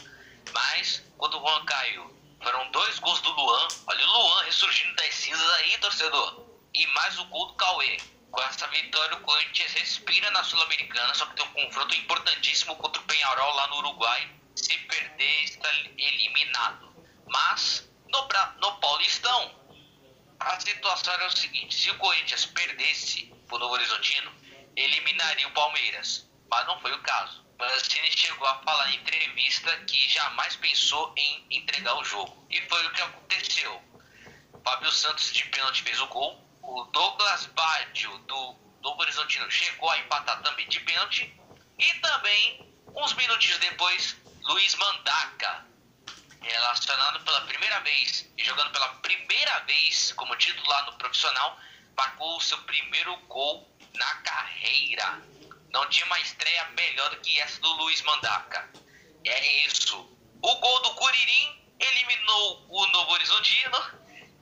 [0.52, 3.67] Mas quando o Juan caiu, foram dois gols do Luan.
[3.86, 6.43] Olha o Luan ressurgindo das cinzas aí, torcedor.
[6.74, 7.98] E mais o gol do Cauê.
[8.32, 13.02] Com essa vitória, o Corinthians respira na Sul-Americana, só que tem um confronto importantíssimo contra
[13.02, 14.30] o Penharol lá no Uruguai.
[14.56, 16.93] Se perder, está eliminado.
[17.28, 18.28] Mas, no,
[18.60, 19.56] no Paulistão,
[20.39, 24.32] a situação era o seguinte: se o Corinthians perdesse o Novo Horizontino,
[24.76, 26.30] eliminaria o Palmeiras.
[26.50, 27.46] Mas não foi o caso.
[27.58, 32.46] Mancini chegou a falar em entrevista que jamais pensou em entregar o jogo.
[32.50, 33.82] E foi o que aconteceu.
[34.64, 39.98] Fábio Santos de pênalti fez o gol o Douglas Baggio do Novo Horizontino chegou a
[39.98, 41.34] empatar também de pênalti.
[41.80, 45.66] E também, uns minutos depois, Luiz Mandaca,
[46.42, 51.58] relacionado pela primeira vez e jogando pela primeira vez como titular no profissional,
[52.00, 55.22] marcou o seu primeiro gol na carreira.
[55.74, 58.70] Não tinha uma estreia melhor do que essa do Luiz Mandaca.
[59.26, 59.98] É isso.
[60.42, 63.78] O gol do Curirim eliminou o Novo Horizontino,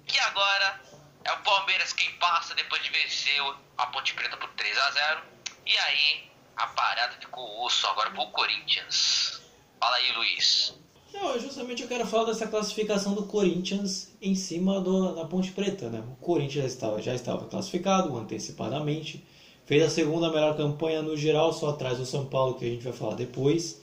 [0.06, 0.82] que agora
[1.24, 3.42] é o Palmeiras quem passa depois de vencer
[3.78, 5.24] a Ponte Preta por 3 a 0
[5.66, 9.42] E aí a parada ficou osso agora pro Corinthians.
[9.80, 10.76] Fala aí, Luiz.
[11.20, 15.90] Não, justamente eu quero falar dessa classificação do Corinthians em cima do, da Ponte Preta,
[15.90, 16.04] né?
[16.12, 19.26] O Corinthians já estava, já estava classificado antecipadamente,
[19.66, 22.84] fez a segunda melhor campanha no geral, só atrás do São Paulo, que a gente
[22.84, 23.82] vai falar depois.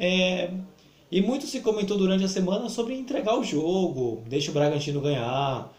[0.00, 0.50] É,
[1.12, 5.70] e muito se comentou durante a semana sobre entregar o jogo, deixa o Bragantino ganhar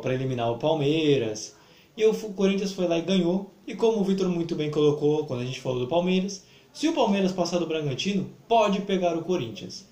[0.00, 1.54] para eliminar o Palmeiras.
[1.96, 3.52] E o Corinthians foi lá e ganhou.
[3.68, 6.92] E como o Vitor muito bem colocou quando a gente falou do Palmeiras, se o
[6.92, 9.91] Palmeiras passar do Bragantino, pode pegar o Corinthians.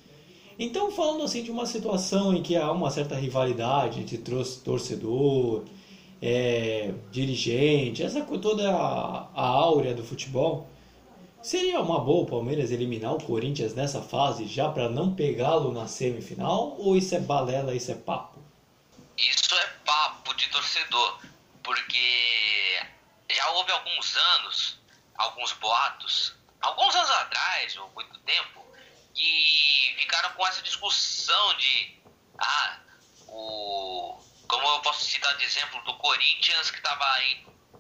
[0.62, 5.64] Então, falando assim de uma situação em que há uma certa rivalidade entre torcedor,
[6.20, 10.68] é, dirigente, essa toda a, a áurea do futebol,
[11.42, 15.86] seria uma boa o Palmeiras eliminar o Corinthians nessa fase já para não pegá-lo na
[15.86, 16.76] semifinal?
[16.78, 18.38] Ou isso é balela, isso é papo?
[19.16, 21.20] Isso é papo de torcedor,
[21.62, 22.78] porque
[23.34, 24.78] já houve alguns anos,
[25.16, 28.64] alguns boatos alguns anos atrás, ou muito tempo,
[29.14, 29.49] que
[30.20, 31.98] ficaram com essa discussão de
[32.38, 32.78] ah,
[33.28, 37.06] o como eu posso citar de exemplo do Corinthians que estava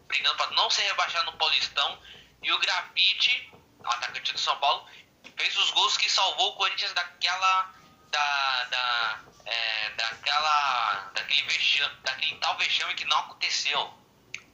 [0.06, 2.00] brigando para não ser rebaixado no Paulistão
[2.42, 3.52] e o Grafite,
[3.84, 4.88] atacante do São Paulo,
[5.36, 7.74] fez os gols que salvou o Corinthians daquela
[8.10, 13.92] da, da é, daquela daquele vexame, daquele tal vexame que não aconteceu.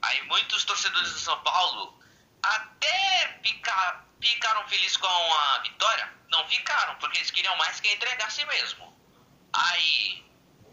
[0.01, 2.01] Aí muitos torcedores do São Paulo
[2.41, 6.11] até ficar Ficaram felizes com a vitória?
[6.29, 8.97] Não ficaram, porque eles queriam mais que entregar a si mesmo.
[9.53, 10.25] Aí,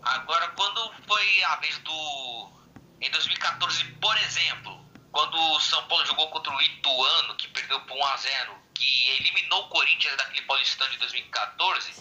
[0.03, 2.53] agora quando foi a vez do.
[3.01, 7.97] Em 2014, por exemplo, quando o São Paulo jogou contra o Ituano, que perdeu por
[7.97, 11.95] 1x0, que eliminou o Corinthians daquele Paulistão de 2014,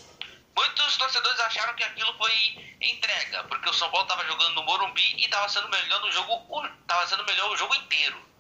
[0.55, 5.15] muitos torcedores acharam que aquilo foi entrega, porque o São Paulo estava jogando no Morumbi
[5.17, 8.32] e estava sendo melhor no jogo, estava sendo melhor o jogo inteiro.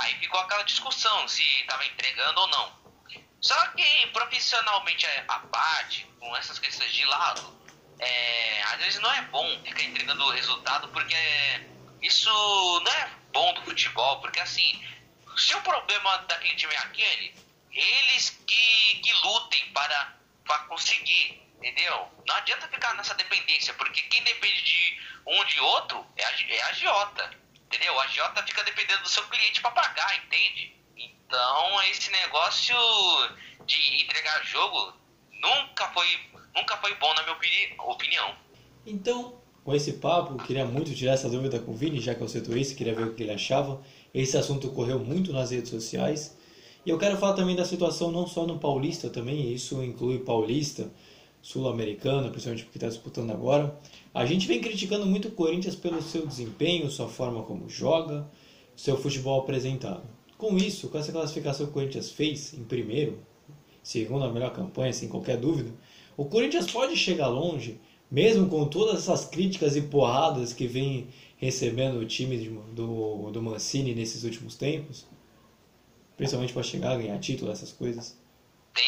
[0.00, 2.80] Aí ficou aquela discussão se estava entregando ou não.
[3.40, 7.58] Só que profissionalmente a parte, com essas questões de lado,
[7.98, 11.14] é, às vezes não é bom ficar entregando o resultado porque
[12.00, 12.30] isso
[12.82, 14.82] não é bom do futebol, porque assim,
[15.36, 17.34] se o problema daquele time é aquele,
[17.70, 20.14] eles que, que lutem para,
[20.46, 22.10] para conseguir, entendeu?
[22.26, 27.39] Não adianta ficar nessa dependência, porque quem depende de um de outro é é agiota.
[27.70, 28.00] Entendeu?
[28.00, 30.74] A Jota fica dependendo do seu cliente para pagar, entende?
[30.96, 32.74] Então, esse negócio
[33.64, 34.92] de entregar jogo
[35.40, 36.06] nunca foi,
[36.52, 37.36] nunca foi bom, na minha
[37.84, 38.34] opinião.
[38.84, 42.28] Então, com esse papo, queria muito tirar essa dúvida com o Vini, já que eu
[42.28, 43.80] citou isso, queria ver o que ele achava.
[44.12, 46.36] Esse assunto correu muito nas redes sociais.
[46.84, 50.90] E eu quero falar também da situação não só no Paulista também, isso inclui Paulista,
[51.42, 53.78] Sul-Americana, principalmente porque está disputando agora.
[54.12, 58.28] A gente vem criticando muito o Corinthians pelo seu desempenho, sua forma como joga,
[58.76, 60.02] seu futebol apresentado.
[60.36, 63.18] Com isso, com essa classificação que o Corinthians fez em primeiro,
[63.82, 65.70] segundo a melhor campanha, sem qualquer dúvida,
[66.16, 71.98] o Corinthians pode chegar longe, mesmo com todas essas críticas e porradas que vem recebendo
[71.98, 72.36] o time
[72.74, 75.06] do, do Mancini nesses últimos tempos,
[76.16, 78.18] principalmente para chegar a ganhar título, essas coisas.
[78.74, 78.84] Tem,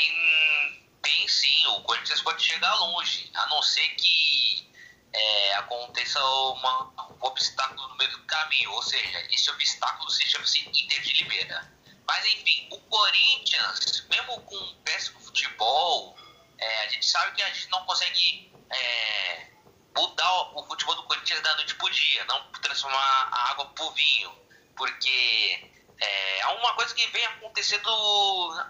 [2.62, 4.70] chegar longe, a não ser que
[5.12, 10.60] é, aconteça uma, um obstáculo no meio do caminho, ou seja, esse obstáculo se chama-se
[10.68, 11.72] Inter de Limeira.
[12.06, 16.16] Mas enfim, o Corinthians, mesmo com um péssimo futebol,
[16.58, 19.48] é, a gente sabe que a gente não consegue é,
[19.96, 24.32] mudar o futebol do Corinthians da noite pro dia, não transformar a água pro vinho,
[24.76, 27.88] porque é uma coisa que vem acontecendo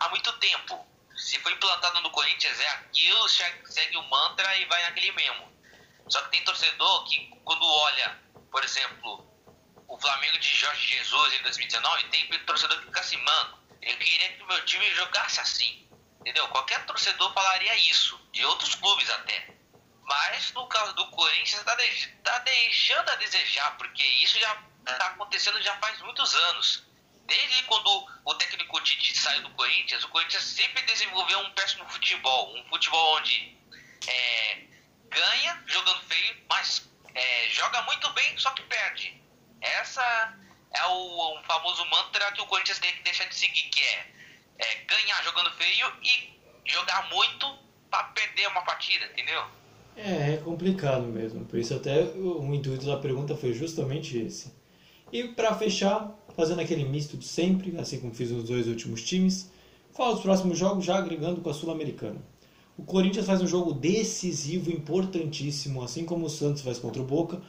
[0.01, 0.92] há muito tempo.
[1.23, 5.53] Se foi implantado no Corinthians, é aquilo, segue o mantra e vai naquele mesmo.
[6.09, 9.25] Só que tem torcedor que, quando olha, por exemplo,
[9.87, 14.33] o Flamengo de Jorge Jesus em 2019, tem torcedor que fica assim, mano, eu queria
[14.33, 15.89] que o meu time jogasse assim.
[16.21, 16.49] Entendeu?
[16.49, 19.55] Qualquer torcedor falaria isso, de outros clubes até.
[20.03, 25.07] Mas no caso do Corinthians, está de, tá deixando a desejar, porque isso já está
[25.07, 26.85] acontecendo já faz muitos anos.
[27.33, 27.89] Desde quando
[28.27, 32.55] o técnico Tite saiu do Corinthians, o Corinthians sempre desenvolveu um péssimo futebol.
[32.59, 33.57] Um futebol onde
[34.07, 34.65] é,
[35.09, 39.19] ganha jogando feio, mas é, joga muito bem, só que perde.
[39.63, 40.37] Essa
[40.75, 44.13] é o, um famoso mantra que o Corinthians tem que deixar de seguir, que é,
[44.59, 47.59] é ganhar jogando feio e jogar muito
[47.91, 49.43] para perder uma partida, entendeu?
[49.97, 51.47] É, é complicado mesmo.
[51.47, 54.55] Por isso até o, o intuito da pergunta foi justamente esse.
[55.11, 59.51] E para fechar, fazendo aquele misto de sempre, assim como fiz nos dois últimos times,
[59.93, 62.21] fala os próximos jogos já agregando com a Sul-Americana.
[62.77, 67.41] O Corinthians faz um jogo decisivo, importantíssimo, assim como o Santos faz contra o Boca.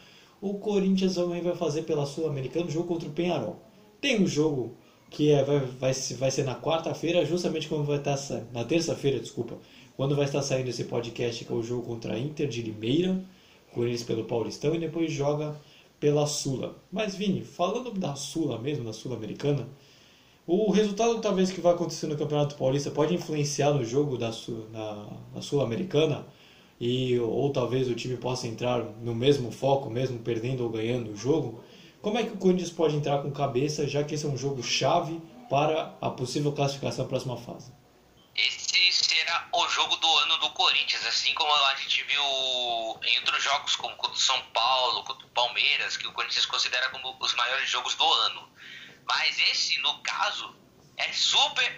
[0.41, 3.59] O Corinthians também vai fazer pela Sul-Americana um jogo contra o Penharol.
[4.01, 4.75] Tem o jogo
[5.09, 8.17] que é, vai, vai, vai ser na quarta-feira, justamente quando vai estar
[8.51, 9.57] na terça-feira, desculpa,
[9.95, 13.23] quando vai estar saindo esse podcast, que é o jogo contra a Inter de Limeira,
[13.73, 15.55] Corinthians pelo Paulistão e depois joga
[16.03, 16.75] pela Sula.
[16.91, 19.69] Mas Vini, falando da Sula mesmo, da Sul-Americana,
[20.45, 24.65] o resultado talvez que vai acontecer no Campeonato Paulista pode influenciar no jogo da, Sul,
[24.73, 26.25] na, na Sul-Americana
[26.77, 31.15] e ou talvez o time possa entrar no mesmo foco, mesmo perdendo ou ganhando o
[31.15, 31.61] jogo.
[32.01, 34.61] Como é que o Corinthians pode entrar com cabeça, já que esse é um jogo
[34.61, 37.71] chave para a possível classificação à próxima fase?
[38.35, 42.23] Esse será o jogo do ano do Corinthians, assim como a gente viu
[43.03, 46.89] em outros jogos, como contra o São Paulo, contra o Palmeiras, que o Corinthians considera
[46.89, 48.51] como os maiores jogos do ano.
[49.05, 50.55] Mas esse, no caso,
[50.97, 51.77] é super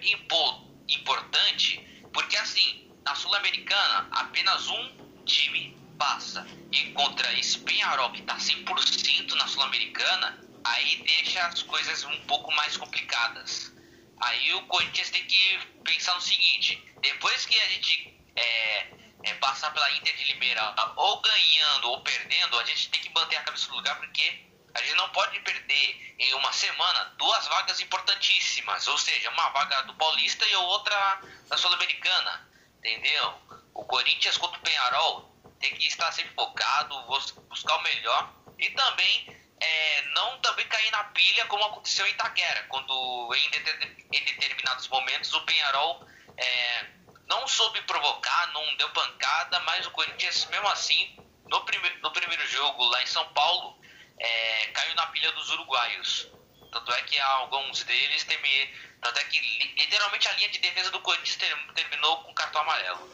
[0.87, 1.77] importante,
[2.13, 6.47] porque assim, na Sul-Americana, apenas um time passa.
[6.71, 12.49] E contra esse Penharol, que está 100% na Sul-Americana, aí deixa as coisas um pouco
[12.53, 13.74] mais complicadas.
[14.21, 18.87] Aí o Corinthians tem que pensar no seguinte: depois que a gente é,
[19.23, 23.37] é, passar pela Inter de Limeira, ou ganhando ou perdendo, a gente tem que manter
[23.37, 27.79] a cabeça no lugar, porque a gente não pode perder em uma semana duas vagas
[27.79, 33.41] importantíssimas, ou seja, uma vaga do Paulista e outra da Sul-Americana, entendeu?
[33.73, 37.01] O Corinthians contra o Penharol tem que estar sempre focado,
[37.49, 42.63] buscar o melhor e também é, não também cair na pilha como aconteceu em Itaquera,
[42.69, 46.05] quando em, em determinados momentos o Penharol
[46.37, 46.85] é,
[47.27, 51.15] não soube provocar, não deu pancada, mas o Corinthians mesmo assim
[51.49, 51.59] no,
[52.01, 53.77] no primeiro jogo lá em São Paulo
[54.19, 56.27] é, caiu na pilha dos uruguaios.
[56.71, 58.69] Tanto é que alguns deles teme,
[59.01, 59.39] tanto é que
[59.77, 61.37] literalmente a linha de defesa do Corinthians
[61.73, 63.09] terminou com cartão amarelo.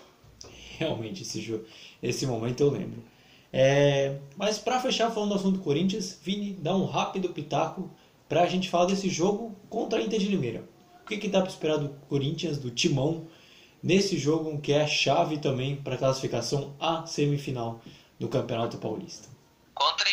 [0.79, 1.69] Realmente esse jogo,
[2.01, 3.10] esse momento eu lembro.
[3.53, 7.91] É, mas para fechar falando do assunto do Corinthians, Vini, dá um rápido pitaco
[8.29, 10.63] para a gente falar desse jogo contra a Inter de Limeira.
[11.03, 13.27] O que, que dá para esperar do Corinthians, do Timão,
[13.83, 17.81] nesse jogo que é a chave também para a classificação à semifinal
[18.17, 19.27] do Campeonato Paulista?
[19.73, 20.09] Contra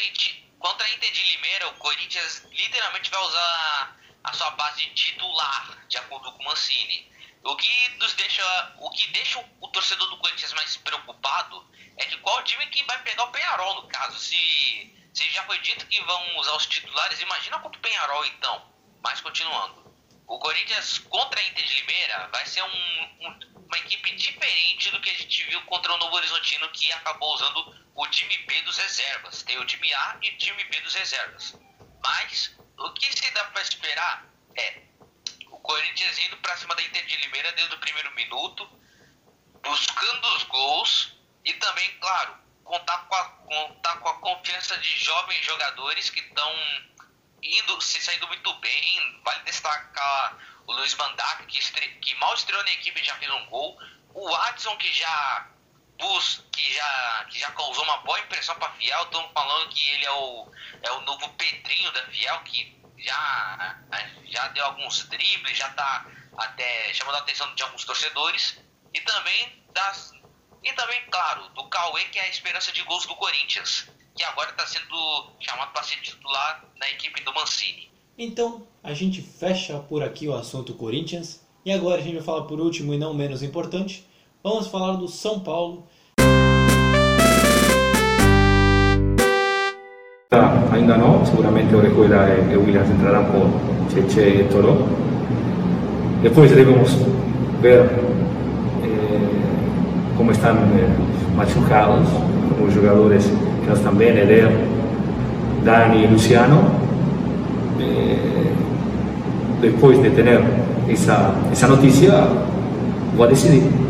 [0.59, 5.97] Contra a Inter de Limeira, o Corinthians literalmente vai usar a sua base titular, de
[5.99, 7.07] acordo com o Mancini.
[7.43, 12.17] O que nos deixa, o que deixa o torcedor do Corinthians mais preocupado é de
[12.19, 14.19] qual time que vai pegar o Penharol no caso.
[14.19, 18.73] Se, se já foi dito que vão usar os titulares, imagina contra o Penharol então.
[19.03, 19.89] Mas continuando.
[20.27, 25.01] O Corinthians contra a Inter de Limeira vai ser um, um, uma equipe diferente do
[25.01, 28.77] que a gente viu contra o Novo Horizontino, que acabou usando o time B dos
[28.77, 29.43] reservas.
[29.43, 31.59] Tem o time A e o time B dos reservas.
[32.03, 34.88] Mas o que se dá para esperar é
[35.69, 38.67] Corinthians indo para cima da Inter de Limeira desde o primeiro minuto,
[39.63, 41.13] buscando os gols
[41.45, 46.51] e também, claro, contar com a, contar com a confiança de jovens jogadores que estão
[47.43, 49.21] indo, se saindo muito bem.
[49.23, 51.87] Vale destacar o Luiz Mandaca, que, estre...
[51.97, 53.79] que mal estreou na equipe e já fez um gol.
[54.15, 55.49] O Watson, que já
[55.99, 56.43] bus...
[56.51, 59.03] que já, que já causou uma boa impressão para Fiel.
[59.03, 60.51] Estamos falando que ele é o,
[60.83, 63.79] é o novo Pedrinho da Fiel, que já,
[64.25, 66.07] já deu alguns dribles, já está
[66.37, 68.59] até chamando a atenção de alguns torcedores.
[68.93, 70.13] E também das.
[70.63, 74.51] E também, claro, do Cauê, que é a esperança de gols do Corinthians que agora
[74.51, 77.89] está sendo chamado para ser titular na equipe do Mancini.
[78.19, 81.41] Então, a gente fecha por aqui o assunto Corinthians.
[81.65, 84.05] E agora a gente vai falar por último e não menos importante,
[84.43, 85.89] vamos falar do São Paulo.
[90.79, 93.51] Ainda não, seguramente Orejuela e Williams entrarão por
[93.93, 94.87] Cheche e Toro.
[96.23, 96.97] Depois devemos
[97.61, 97.81] ver
[98.85, 99.19] eh,
[100.17, 100.89] como estão eh,
[101.37, 102.09] machucados,
[102.49, 103.29] como os jogadores
[103.69, 104.49] nós também, Eder,
[105.65, 106.71] Dani e Luciano,
[107.81, 108.53] eh,
[109.61, 110.41] depois de ter
[110.89, 112.13] essa, essa notícia,
[113.17, 113.88] vou decidir.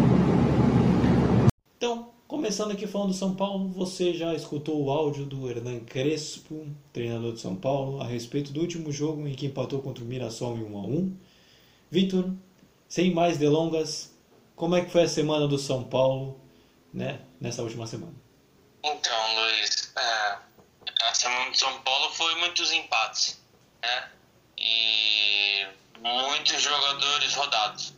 [2.59, 7.33] Começando aqui falando do São Paulo, você já escutou o áudio do Hernan Crespo, treinador
[7.33, 10.65] de São Paulo, a respeito do último jogo em que empatou contra o Mirassol em
[10.65, 11.21] 1 a 1
[11.89, 12.33] Vitor,
[12.89, 14.13] sem mais delongas,
[14.57, 16.37] como é que foi a semana do São Paulo
[16.93, 18.15] né, nessa última semana?
[18.83, 20.39] Então, Luiz, é,
[21.03, 23.41] a semana de São Paulo foi muitos empates,
[23.81, 24.11] né?
[24.59, 25.65] E
[26.01, 27.95] muitos jogadores rodados.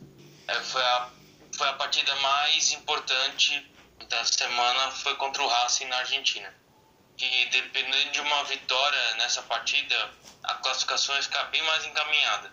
[0.47, 1.09] É, foi, a,
[1.51, 3.70] foi a partida mais importante
[4.07, 6.53] da semana foi contra o Racing na Argentina.
[7.17, 10.11] Que dependendo de uma vitória nessa partida,
[10.43, 12.51] a classificação ia ficar bem mais encaminhada.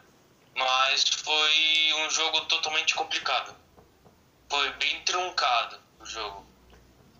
[0.54, 3.56] Mas foi um jogo totalmente complicado.
[4.50, 6.46] Foi bem truncado o jogo.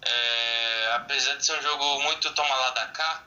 [0.03, 3.25] É, apesar de ser um jogo muito toma da cá,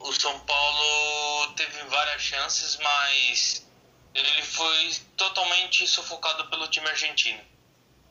[0.00, 3.66] o São Paulo teve várias chances, mas
[4.14, 7.53] ele foi totalmente sufocado pelo time argentino.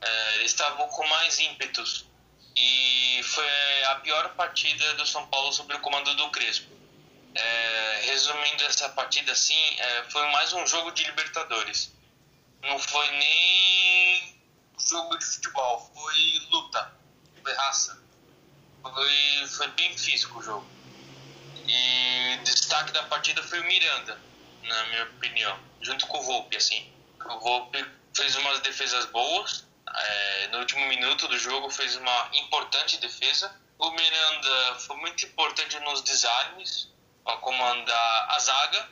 [0.05, 2.05] É, eles estavam com mais ímpetos
[2.55, 6.71] e foi a pior partida do São Paulo sob o comando do Crespo.
[7.35, 11.91] É, resumindo essa partida assim, é, foi mais um jogo de Libertadores.
[12.61, 14.37] Não foi nem
[14.87, 16.93] jogo de futebol, foi luta,
[17.41, 18.03] foi raça.
[18.81, 20.67] Foi, foi bem físico o jogo.
[21.65, 24.19] E destaque da partida foi o Miranda,
[24.63, 26.91] na minha opinião, junto com o Volpe, assim.
[27.25, 27.83] O Volpe
[28.13, 33.53] fez umas defesas boas, é, no último minuto do jogo fez uma importante defesa.
[33.77, 38.89] O Miranda foi muito importante nos desarmes, para comandar a zaga.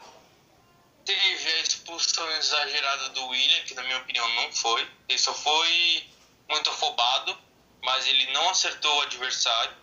[1.06, 4.88] Teve a expulsão exagerada do William, que na minha opinião não foi.
[5.10, 6.10] Ele só foi
[6.50, 7.38] muito afobado,
[7.84, 9.76] mas ele não acertou o adversário.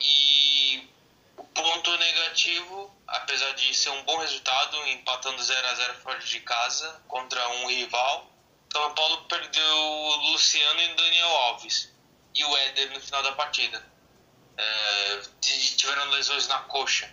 [0.00, 0.88] E
[1.36, 6.40] o ponto negativo, apesar de ser um bom resultado, empatando 0 a 0 fora de
[6.40, 8.29] casa contra um rival,
[8.72, 11.92] São Paulo perdeu o Luciano e Daniel Alves
[12.34, 13.84] e o Éder no final da partida.
[14.56, 17.12] É, tiveram lesões na coxa.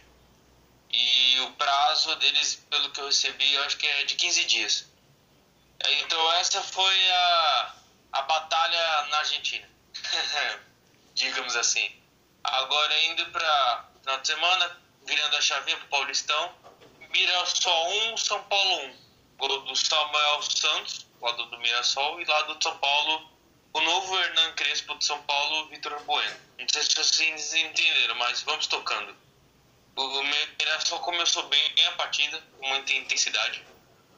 [0.92, 4.86] E o prazo deles, pelo que eu recebi, eu acho que é de 15 dias.
[5.80, 7.76] É, então essa foi a,
[8.14, 9.68] a batalha na Argentina.
[11.16, 11.92] Digamos assim.
[12.44, 16.56] Agora indo para final de semana, virando a chavinha pro Paulistão.
[17.10, 19.08] Mirassol 1, São Paulo 1.
[19.38, 23.30] Gol do Samuel Santos, lado do Mirassol, e lado do São Paulo,
[23.74, 26.38] o novo Hernan Crespo de São Paulo, Vitor Bueno.
[26.58, 29.16] Não sei se vocês entenderam, mas vamos tocando.
[29.96, 33.64] O Mirassol começou bem a partida, com muita intensidade.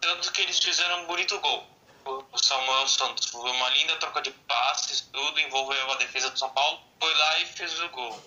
[0.01, 1.67] Tanto que eles fizeram um bonito gol.
[2.05, 6.49] O Samuel Santos foi uma linda troca de passes, tudo, envolveu a defesa do São
[6.51, 6.81] Paulo.
[6.99, 8.23] Foi lá e fez o gol.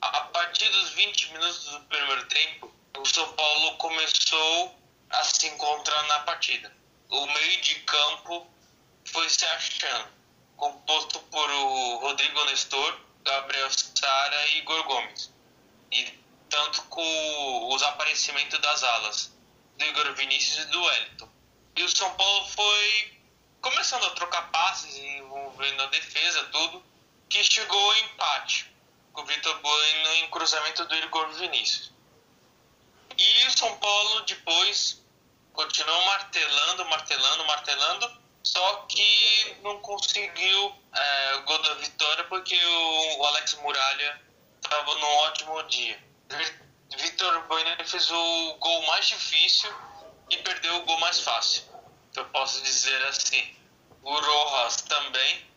[0.00, 4.74] A partir dos 20 minutos do primeiro tempo, o São Paulo começou
[5.10, 6.72] a se encontrar na partida.
[7.08, 8.46] O meio de campo
[9.04, 10.08] foi se achando,
[10.56, 15.30] composto por o Rodrigo Nestor, Gabriel Sara e Igor Gomes.
[15.92, 16.04] E
[16.48, 19.32] tanto com os aparecimentos das alas
[19.76, 21.28] do Igor Vinícius e do Wellington.
[21.76, 23.16] E o São Paulo foi
[23.60, 26.84] começando a trocar passes, envolvendo a defesa, tudo,
[27.28, 28.70] que chegou ao empate
[29.12, 31.92] com o Vitor Bueno em cruzamento do Igor Vinícius.
[33.18, 35.02] E o São Paulo depois
[35.56, 43.24] continuou martelando, martelando, martelando, só que não conseguiu é, o gol da vitória porque o,
[43.24, 44.22] Alex Muralha
[44.62, 45.98] estava num ótimo dia.
[46.96, 49.74] Vitor Bueno fez o gol mais difícil
[50.30, 51.64] e perdeu o gol mais fácil.
[52.10, 53.56] Então eu posso dizer assim.
[54.02, 55.50] O Rojas também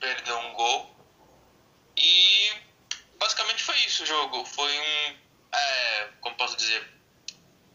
[0.00, 0.96] perdeu um gol.
[1.96, 2.52] E
[3.18, 4.44] basicamente foi isso o jogo.
[4.44, 5.16] Foi um.
[5.52, 6.92] É, como posso dizer?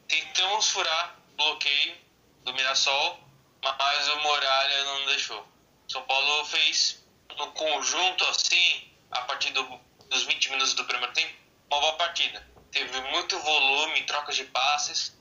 [0.07, 1.95] Tentamos furar bloqueio
[2.43, 3.19] do Mirassol,
[3.63, 5.45] mas o Muralha não deixou.
[5.87, 7.03] São Paulo fez
[7.37, 9.63] no conjunto assim, a partir do,
[10.09, 11.33] dos 20 minutos do primeiro tempo,
[11.71, 12.45] uma boa partida.
[12.71, 15.17] Teve muito volume, trocas de passes,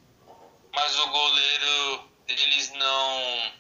[0.75, 3.53] mas o goleiro deles não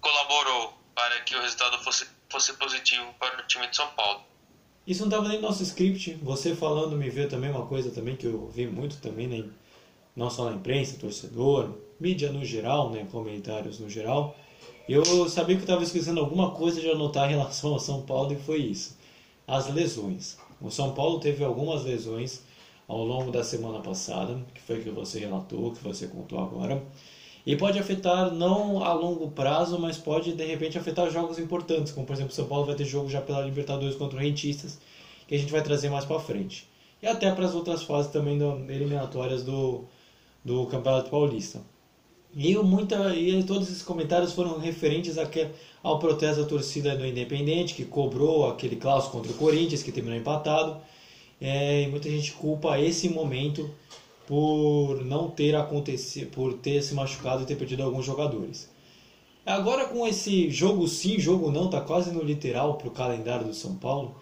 [0.00, 4.24] colaborou para que o resultado fosse, fosse positivo para o time de São Paulo.
[4.86, 6.14] Isso não estava nem no nosso script.
[6.22, 9.48] Você falando me veio também uma coisa também que eu vi muito também, né?
[10.14, 13.06] Não só na imprensa, torcedor, mídia no geral, né?
[13.10, 14.36] comentários no geral.
[14.88, 18.32] Eu sabia que eu estava esquecendo alguma coisa de anotar em relação ao São Paulo
[18.32, 18.96] e foi isso.
[19.46, 20.36] As lesões.
[20.60, 22.42] O São Paulo teve algumas lesões
[22.88, 26.82] ao longo da semana passada, que foi que você relatou, que você contou agora.
[27.44, 32.06] E pode afetar não a longo prazo, mas pode de repente afetar jogos importantes, como
[32.06, 34.78] por exemplo o São Paulo vai ter jogo já pela Libertadores contra o Rentistas,
[35.26, 36.68] que a gente vai trazer mais para frente.
[37.02, 38.38] E até para as outras fases também
[38.68, 39.84] eliminatórias do,
[40.44, 41.60] do Campeonato Paulista.
[42.34, 45.16] E, muita, e todos esses comentários foram referentes
[45.82, 50.18] ao protesto da torcida do Independente, que cobrou aquele clássico contra o Corinthians, que terminou
[50.18, 50.80] empatado.
[51.40, 53.68] É, e muita gente culpa esse momento
[54.26, 58.70] por não ter acontecido, por ter se machucado e ter perdido alguns jogadores.
[59.44, 63.54] Agora com esse jogo sim, jogo não, tá quase no literal para o calendário do
[63.54, 64.14] São Paulo.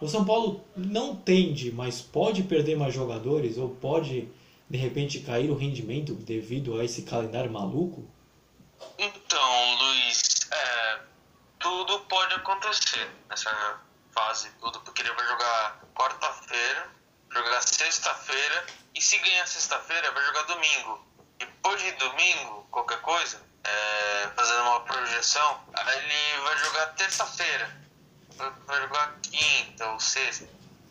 [0.00, 4.28] O São Paulo não tende, mas pode perder mais jogadores ou pode
[4.70, 8.08] de repente cair o rendimento devido a esse calendário maluco?
[8.96, 11.00] Então, Luiz, é,
[11.58, 13.80] tudo pode acontecer nessa
[14.12, 16.88] fase, tudo, porque ele vai jogar quarta-feira,
[17.32, 21.04] jogar sexta-feira, e se ganhar sexta-feira, vai jogar domingo.
[21.36, 25.60] Depois de domingo, qualquer coisa, é, fazendo uma projeção,
[25.96, 27.76] ele vai jogar terça-feira,
[28.66, 30.48] vai jogar quinta ou sexta.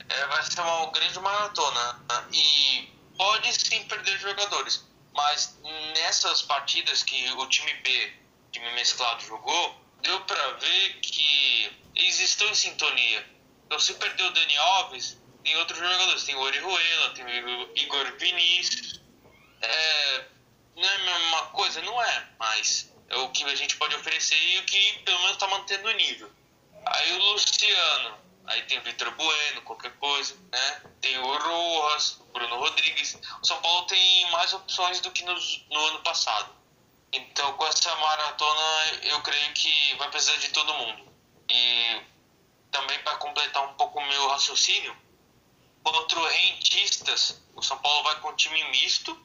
[0.10, 1.94] É, vai ser uma grande maratona.
[2.10, 2.26] Né?
[2.34, 4.88] E pode sim perder jogadores.
[5.14, 5.60] Mas
[5.94, 8.14] nessas partidas que o time B,
[8.52, 13.30] time mesclado, jogou, deu para ver que eles estão em sintonia.
[13.66, 16.24] Então, se perdeu o Dani Alves, tem outros jogadores.
[16.24, 19.02] Tem o Orihuela, tem o Igor Vinícius.
[19.62, 20.26] É,
[20.78, 21.82] não é a mesma coisa?
[21.82, 25.34] Não é, mas é o que a gente pode oferecer e o que pelo menos
[25.34, 26.32] está mantendo o nível.
[26.86, 30.82] Aí o Luciano, aí tem o Vitor Bueno, qualquer coisa, né?
[31.02, 33.18] Tem o Rojas, o Bruno Rodrigues.
[33.42, 36.54] O São Paulo tem mais opções do que no, no ano passado.
[37.12, 41.12] Então, com essa maratona, eu creio que vai precisar de todo mundo.
[41.50, 42.02] E
[42.72, 44.96] também para completar um pouco o meu raciocínio,
[45.84, 49.18] contra o Rentistas, o São Paulo vai com um time misto,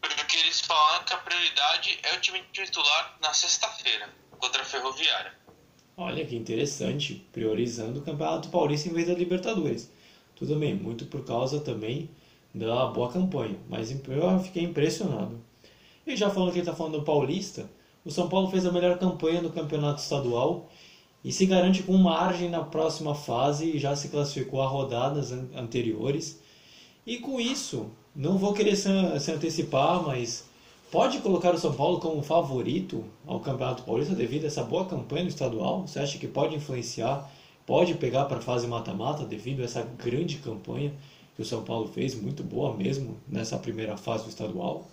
[0.00, 5.38] porque eles falaram que a prioridade é o time titular na sexta-feira, contra a Ferroviária.
[6.02, 9.92] Olha que interessante, priorizando o Campeonato Paulista em vez da Libertadores.
[10.34, 12.08] Tudo bem, muito por causa também
[12.54, 15.38] da boa campanha, mas eu fiquei impressionado.
[16.06, 17.68] E já falando que ele está falando do Paulista,
[18.02, 20.70] o São Paulo fez a melhor campanha do campeonato estadual
[21.22, 26.40] e se garante com margem na próxima fase e já se classificou a rodadas anteriores.
[27.06, 28.88] E com isso, não vou querer se
[29.30, 30.48] antecipar, mas
[30.90, 35.22] pode colocar o São Paulo como favorito ao Campeonato Paulista devido a essa boa campanha
[35.22, 35.86] no estadual?
[35.86, 37.30] Você acha que pode influenciar,
[37.66, 40.92] pode pegar para a fase mata-mata devido a essa grande campanha
[41.36, 44.90] que o São Paulo fez, muito boa mesmo nessa primeira fase do estadual?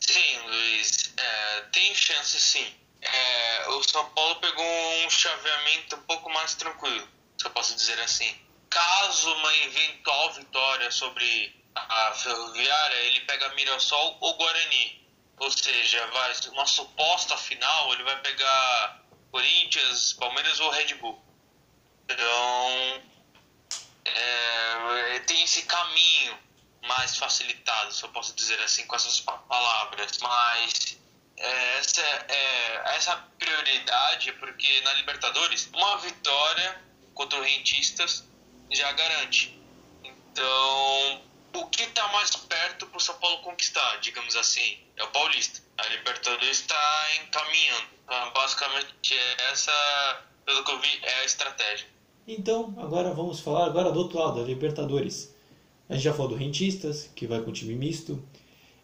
[0.00, 2.66] Sim, Luiz, é, tem chance sim.
[3.00, 4.64] É, o São Paulo pegou
[5.06, 7.06] um chaveamento um pouco mais tranquilo,
[7.38, 8.34] se eu posso dizer assim.
[8.68, 14.97] Caso uma eventual vitória sobre a Ferroviária, ele pega Mirassol ou Guarani.
[15.40, 21.22] Ou seja, vai uma suposta final, ele vai pegar Corinthians, Palmeiras ou Red Bull.
[22.08, 23.02] Então,
[24.04, 26.38] é, tem esse caminho
[26.82, 30.18] mais facilitado, se eu posso dizer assim, com essas palavras.
[30.18, 30.98] Mas
[31.36, 36.82] é, essa, é, essa prioridade, porque na Libertadores, uma vitória
[37.14, 38.24] contra o Rentistas
[38.70, 39.56] já garante.
[40.02, 41.22] Então,
[41.54, 45.60] o que está mais perto para o São Paulo conquistar, digamos assim, é o Paulista.
[45.78, 47.86] A Libertadores está encaminhando.
[48.04, 49.14] Então, basicamente,
[49.50, 49.72] essa,
[50.44, 51.86] pelo que eu vi, é a estratégia.
[52.26, 55.34] Então, agora vamos falar agora do outro lado, da Libertadores.
[55.88, 58.22] A gente já falou do Rentistas, que vai com time misto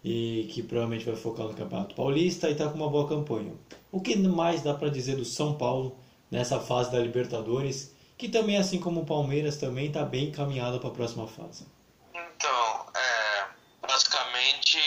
[0.02, 3.52] e que provavelmente vai focar no Campeonato Paulista e está com uma boa campanha.
[3.92, 5.98] O que mais dá para dizer do São Paulo
[6.30, 10.88] nessa fase da Libertadores, que também, assim como o Palmeiras, também está bem encaminhado para
[10.88, 11.66] a próxima fase?
[12.14, 13.48] Então, é,
[13.80, 14.78] basicamente,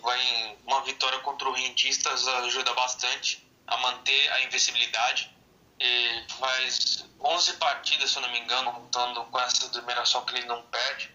[0.00, 5.36] vai uma vitória contra o Rentistas ajuda bastante a manter a invencibilidade.
[5.78, 10.46] E faz 11 partidas, se eu não me engano, contando com essa numeração que ele
[10.46, 11.10] não perde.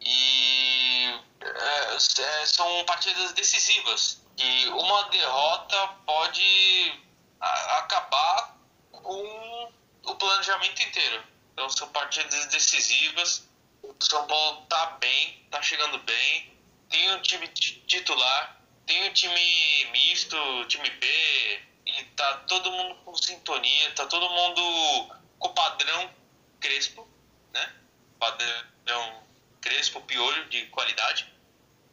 [0.00, 4.22] E é, é, são partidas decisivas.
[4.38, 7.02] E uma derrota pode
[7.40, 8.56] acabar
[8.90, 9.72] com
[10.04, 11.22] o planejamento inteiro.
[11.52, 13.48] Então são partidas decisivas.
[13.82, 16.52] O São Paulo tá bem, tá chegando bem.
[16.88, 23.14] Tem um time titular, tem um time misto, time B, e tá todo mundo com
[23.16, 26.10] sintonia, tá todo mundo com o padrão
[26.60, 27.08] Crespo,
[27.52, 27.74] né?
[28.18, 29.24] Padrão
[29.60, 31.32] Crespo, piolho de qualidade.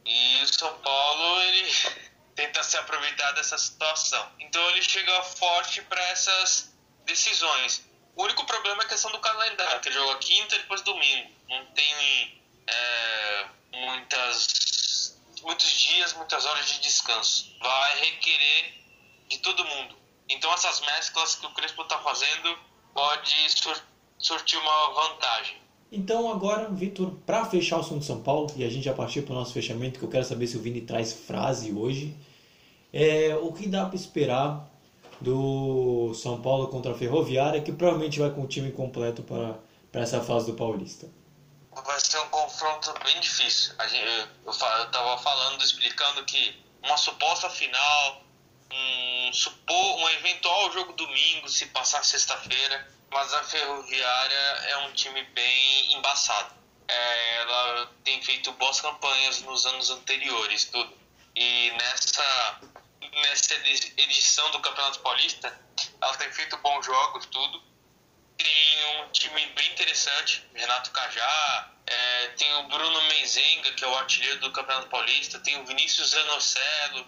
[0.05, 1.71] E o São Paulo, ele
[2.35, 4.31] tenta se aproveitar dessa situação.
[4.39, 6.75] Então ele chega forte para essas
[7.05, 7.88] decisões.
[8.19, 11.29] O único problema é a questão do calendário, que ele joga quinta e depois domingo.
[11.49, 17.55] Não tem é, muitas, muitos dias, muitas horas de descanso.
[17.61, 18.73] Vai requerer
[19.29, 19.95] de todo mundo.
[20.27, 22.59] Então essas mesclas que o Crespo está fazendo
[22.93, 23.81] pode sur
[24.17, 25.55] surtir uma vantagem.
[25.89, 29.23] Então agora, Vitor, para fechar o assunto de São Paulo, e a gente já partiu
[29.23, 32.13] para o nosso fechamento, que eu quero saber se o Vini traz frase hoje,
[32.91, 34.68] é, o que dá para esperar
[35.21, 40.21] do São Paulo contra a Ferroviária, que provavelmente vai com o time completo para, essa
[40.21, 41.09] fase do Paulista?
[41.71, 43.73] Vai ser um confronto bem difícil.
[43.87, 48.21] Gente, eu estava falando, explicando que uma suposta final,
[48.71, 54.35] um, supor, um eventual jogo domingo, se passar sexta-feira, mas a Ferroviária
[54.69, 56.53] é um time bem embaçado.
[56.87, 60.91] É, ela tem feito boas campanhas nos anos anteriores, tudo.
[61.35, 62.61] E nessa,
[63.13, 65.59] nessa edição do Campeonato Paulista,
[66.01, 67.63] ela tem feito bons jogos, tudo.
[68.37, 73.97] Tem um time bem interessante, Renato Cajá, é, tem o Bruno Menzenga, que é o
[73.97, 77.07] artilheiro do Campeonato Paulista, tem o Vinícius Zanocelo,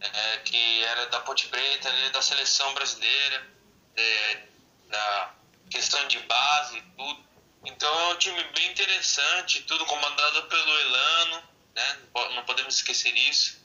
[0.00, 3.58] é, que era da Ponte Preta, ele é da seleção brasileira.
[3.96, 4.48] É,
[4.88, 5.34] da
[5.70, 7.28] questão de base tudo.
[7.64, 11.42] Então é um time bem interessante, tudo comandado pelo Elano,
[11.74, 11.98] né?
[12.34, 13.58] não podemos esquecer isso.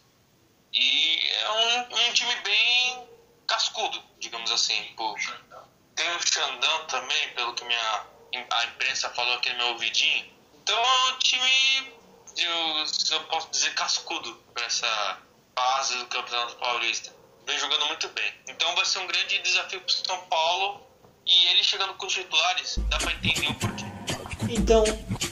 [0.74, 3.08] E é um, um time bem
[3.48, 4.94] cascudo, digamos assim.
[4.96, 5.16] Pô.
[5.96, 8.06] Tem o Xandão também, pelo que minha,
[8.52, 10.34] a imprensa falou aqui no meu ouvidinho.
[10.64, 11.94] Então é um time,
[12.38, 15.20] eu, eu posso dizer, cascudo para essa
[15.56, 17.14] fase do Campeonato Paulista.
[17.46, 18.34] Vem jogando muito bem.
[18.48, 20.82] Então vai ser um grande desafio para São Paulo.
[21.26, 23.93] E ele chegando com titulares, dá para entender o porquê.
[24.50, 24.84] Então,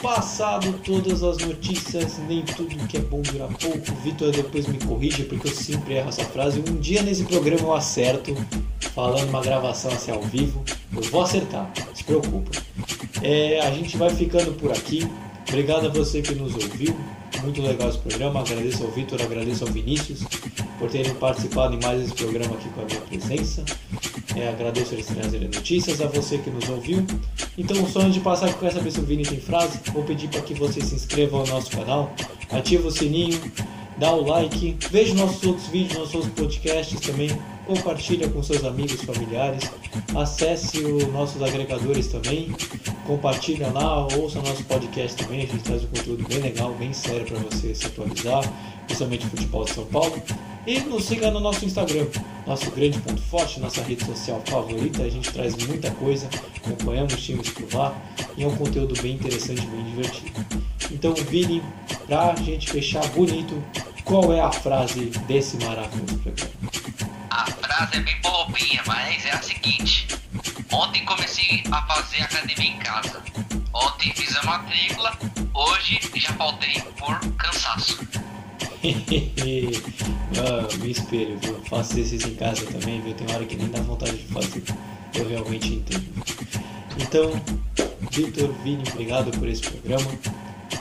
[0.01, 3.95] passado todas as notícias, nem tudo que é bom dura pouco.
[4.03, 6.59] Vitor depois me corrija porque eu sempre erro essa frase.
[6.59, 8.36] Um dia nesse programa eu acerto,
[8.93, 10.63] falando uma gravação assim ao vivo.
[10.95, 12.51] Eu vou acertar, não se preocupa.
[13.22, 15.07] É, a gente vai ficando por aqui.
[15.47, 16.95] Obrigado a você que nos ouviu.
[17.43, 18.39] Muito legal esse programa.
[18.39, 20.24] Agradeço ao Vitor, agradeço ao Vinícius
[20.80, 23.63] por terem participado em mais esse programa aqui com a minha presença.
[24.36, 27.05] É, agradeço eles trazerem notícias, a você que nos ouviu.
[27.57, 30.29] Então, só antes de passar que quer saber se o Vini tem frase, vou pedir
[30.29, 32.13] para que você se inscreva no nosso canal,
[32.49, 33.39] ative o sininho,
[33.97, 37.29] dá o like, veja nossos outros vídeos, nossos outros podcasts também,
[37.67, 39.69] compartilha com seus amigos, familiares,
[40.15, 42.55] acesse os nossos agregadores também,
[43.05, 47.25] compartilha lá, ouça nosso podcast também, a gente traz um conteúdo bem legal, bem sério
[47.25, 48.43] para você se atualizar,
[48.88, 50.21] principalmente futebol de São Paulo.
[50.66, 52.07] E nos siga no nosso Instagram,
[52.45, 55.01] nosso grande ponto forte, nossa rede social favorita.
[55.01, 57.95] A gente traz muita coisa, acompanhamos times por lá
[58.38, 60.45] e é um conteúdo bem interessante, bem divertido.
[60.91, 61.64] Então, Vini,
[62.05, 63.62] pra gente fechar bonito,
[64.03, 66.51] qual é a frase desse maravilhoso programa?
[67.32, 70.07] A frase é bem bobinha, mas é a seguinte:
[70.72, 73.22] Ontem comecei a fazer academia em casa.
[73.74, 75.18] Ontem fiz a matrícula,
[75.53, 77.99] hoje já faltei por cansaço.
[80.82, 81.55] me espelho, viu?
[81.69, 83.13] Faço exercício em casa também, viu?
[83.13, 84.63] Tem hora que nem dá vontade de fazer.
[85.13, 86.05] Eu realmente entendo.
[86.99, 87.32] Então,
[88.11, 90.11] Vitor, Vini, obrigado por esse programa.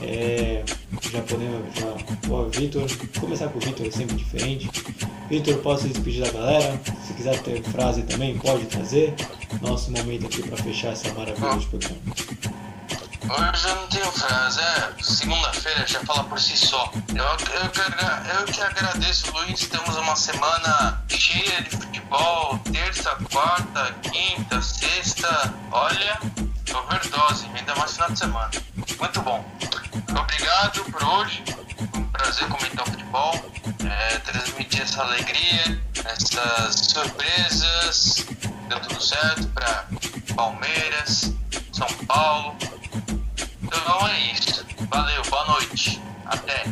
[0.02, 0.64] É,
[1.12, 1.94] já podemos, já,
[2.58, 2.86] Vitor,
[3.20, 4.70] começar com o Vitor é sempre diferente.
[5.28, 6.80] Vitor, posso despedir da galera?
[7.06, 9.14] Se quiser ter frase também, pode trazer.
[9.60, 12.00] Nosso momento aqui para fechar essa maravilhosa programa.
[13.30, 14.92] Hoje não tenho frase, é.
[15.00, 16.90] Segunda-feira já fala por si só.
[17.10, 19.68] Eu, eu, eu que agradeço, Luiz.
[19.68, 22.58] Temos uma semana cheia de futebol.
[22.72, 25.54] Terça, quarta, quinta, sexta.
[25.70, 26.18] Olha,
[26.74, 28.50] overdose, ainda mais final de semana.
[28.98, 29.44] Muito bom.
[30.08, 31.44] Obrigado por hoje.
[31.94, 33.34] Um prazer comentar o futebol.
[33.88, 38.26] É, transmitir essa alegria, essas surpresas.
[38.68, 39.86] Deu tudo certo para
[40.34, 41.32] Palmeiras,
[41.72, 42.56] São Paulo.
[43.70, 44.66] Então é isso.
[44.88, 46.00] Valeu, boa noite.
[46.26, 46.64] Até.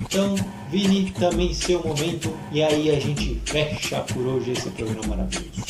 [0.00, 0.34] Então,
[0.70, 2.38] Vini, também seu momento.
[2.52, 5.64] E aí a gente fecha por hoje esse programa maravilhoso.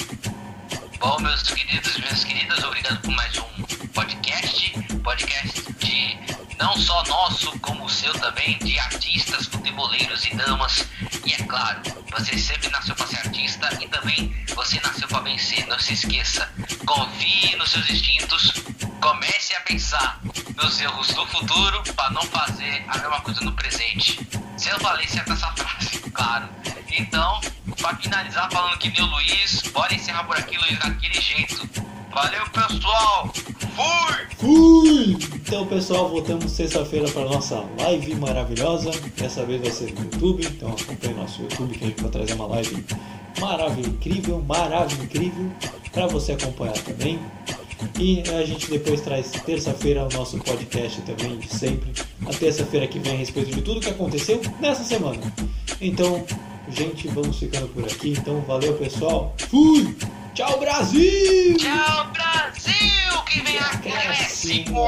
[0.98, 4.72] Bom, meus queridos, minhas queridas, obrigado por mais um podcast.
[5.04, 5.55] Podcast
[6.58, 10.86] não só nosso, como o seu também, de artistas, futeboleiros e damas.
[11.24, 11.80] E é claro,
[12.10, 15.66] você sempre nasceu para ser artista e também você nasceu para vencer.
[15.66, 16.48] Não se esqueça,
[16.86, 18.52] confie nos seus instintos,
[19.00, 20.20] comece a pensar
[20.56, 24.26] nos erros do futuro para não fazer a mesma coisa no presente.
[24.56, 26.48] Se eu falei certo essa frase, claro.
[26.98, 27.40] Então,
[27.80, 31.68] para finalizar falando que o Luiz, bora encerrar por aqui, Luiz, daquele jeito.
[32.10, 33.30] Valeu, pessoal!
[33.76, 34.36] Fui!
[34.38, 35.16] Fui!
[35.34, 38.90] Então, pessoal, voltamos sexta-feira para nossa live maravilhosa.
[39.18, 42.32] Dessa vez vai ser no YouTube, então acompanhe nosso YouTube que a gente vai trazer
[42.32, 42.84] uma live
[43.38, 45.52] maravilhosa, incrível, maravilhosa, incrível
[45.92, 47.18] para você acompanhar também.
[48.00, 51.92] E a gente depois traz terça-feira o nosso podcast também de sempre.
[52.26, 55.20] A terça-feira que vem a respeito de tudo que aconteceu nessa semana.
[55.82, 56.24] Então,
[56.70, 58.10] gente, vamos ficando por aqui.
[58.10, 59.34] Então, valeu pessoal.
[59.50, 59.94] Fui!
[60.36, 61.56] Tchau, Brasil!
[61.56, 63.22] Tchau, Brasil!
[63.24, 64.66] Que vem a cresce!
[64.66, 64.86] Acréscimo!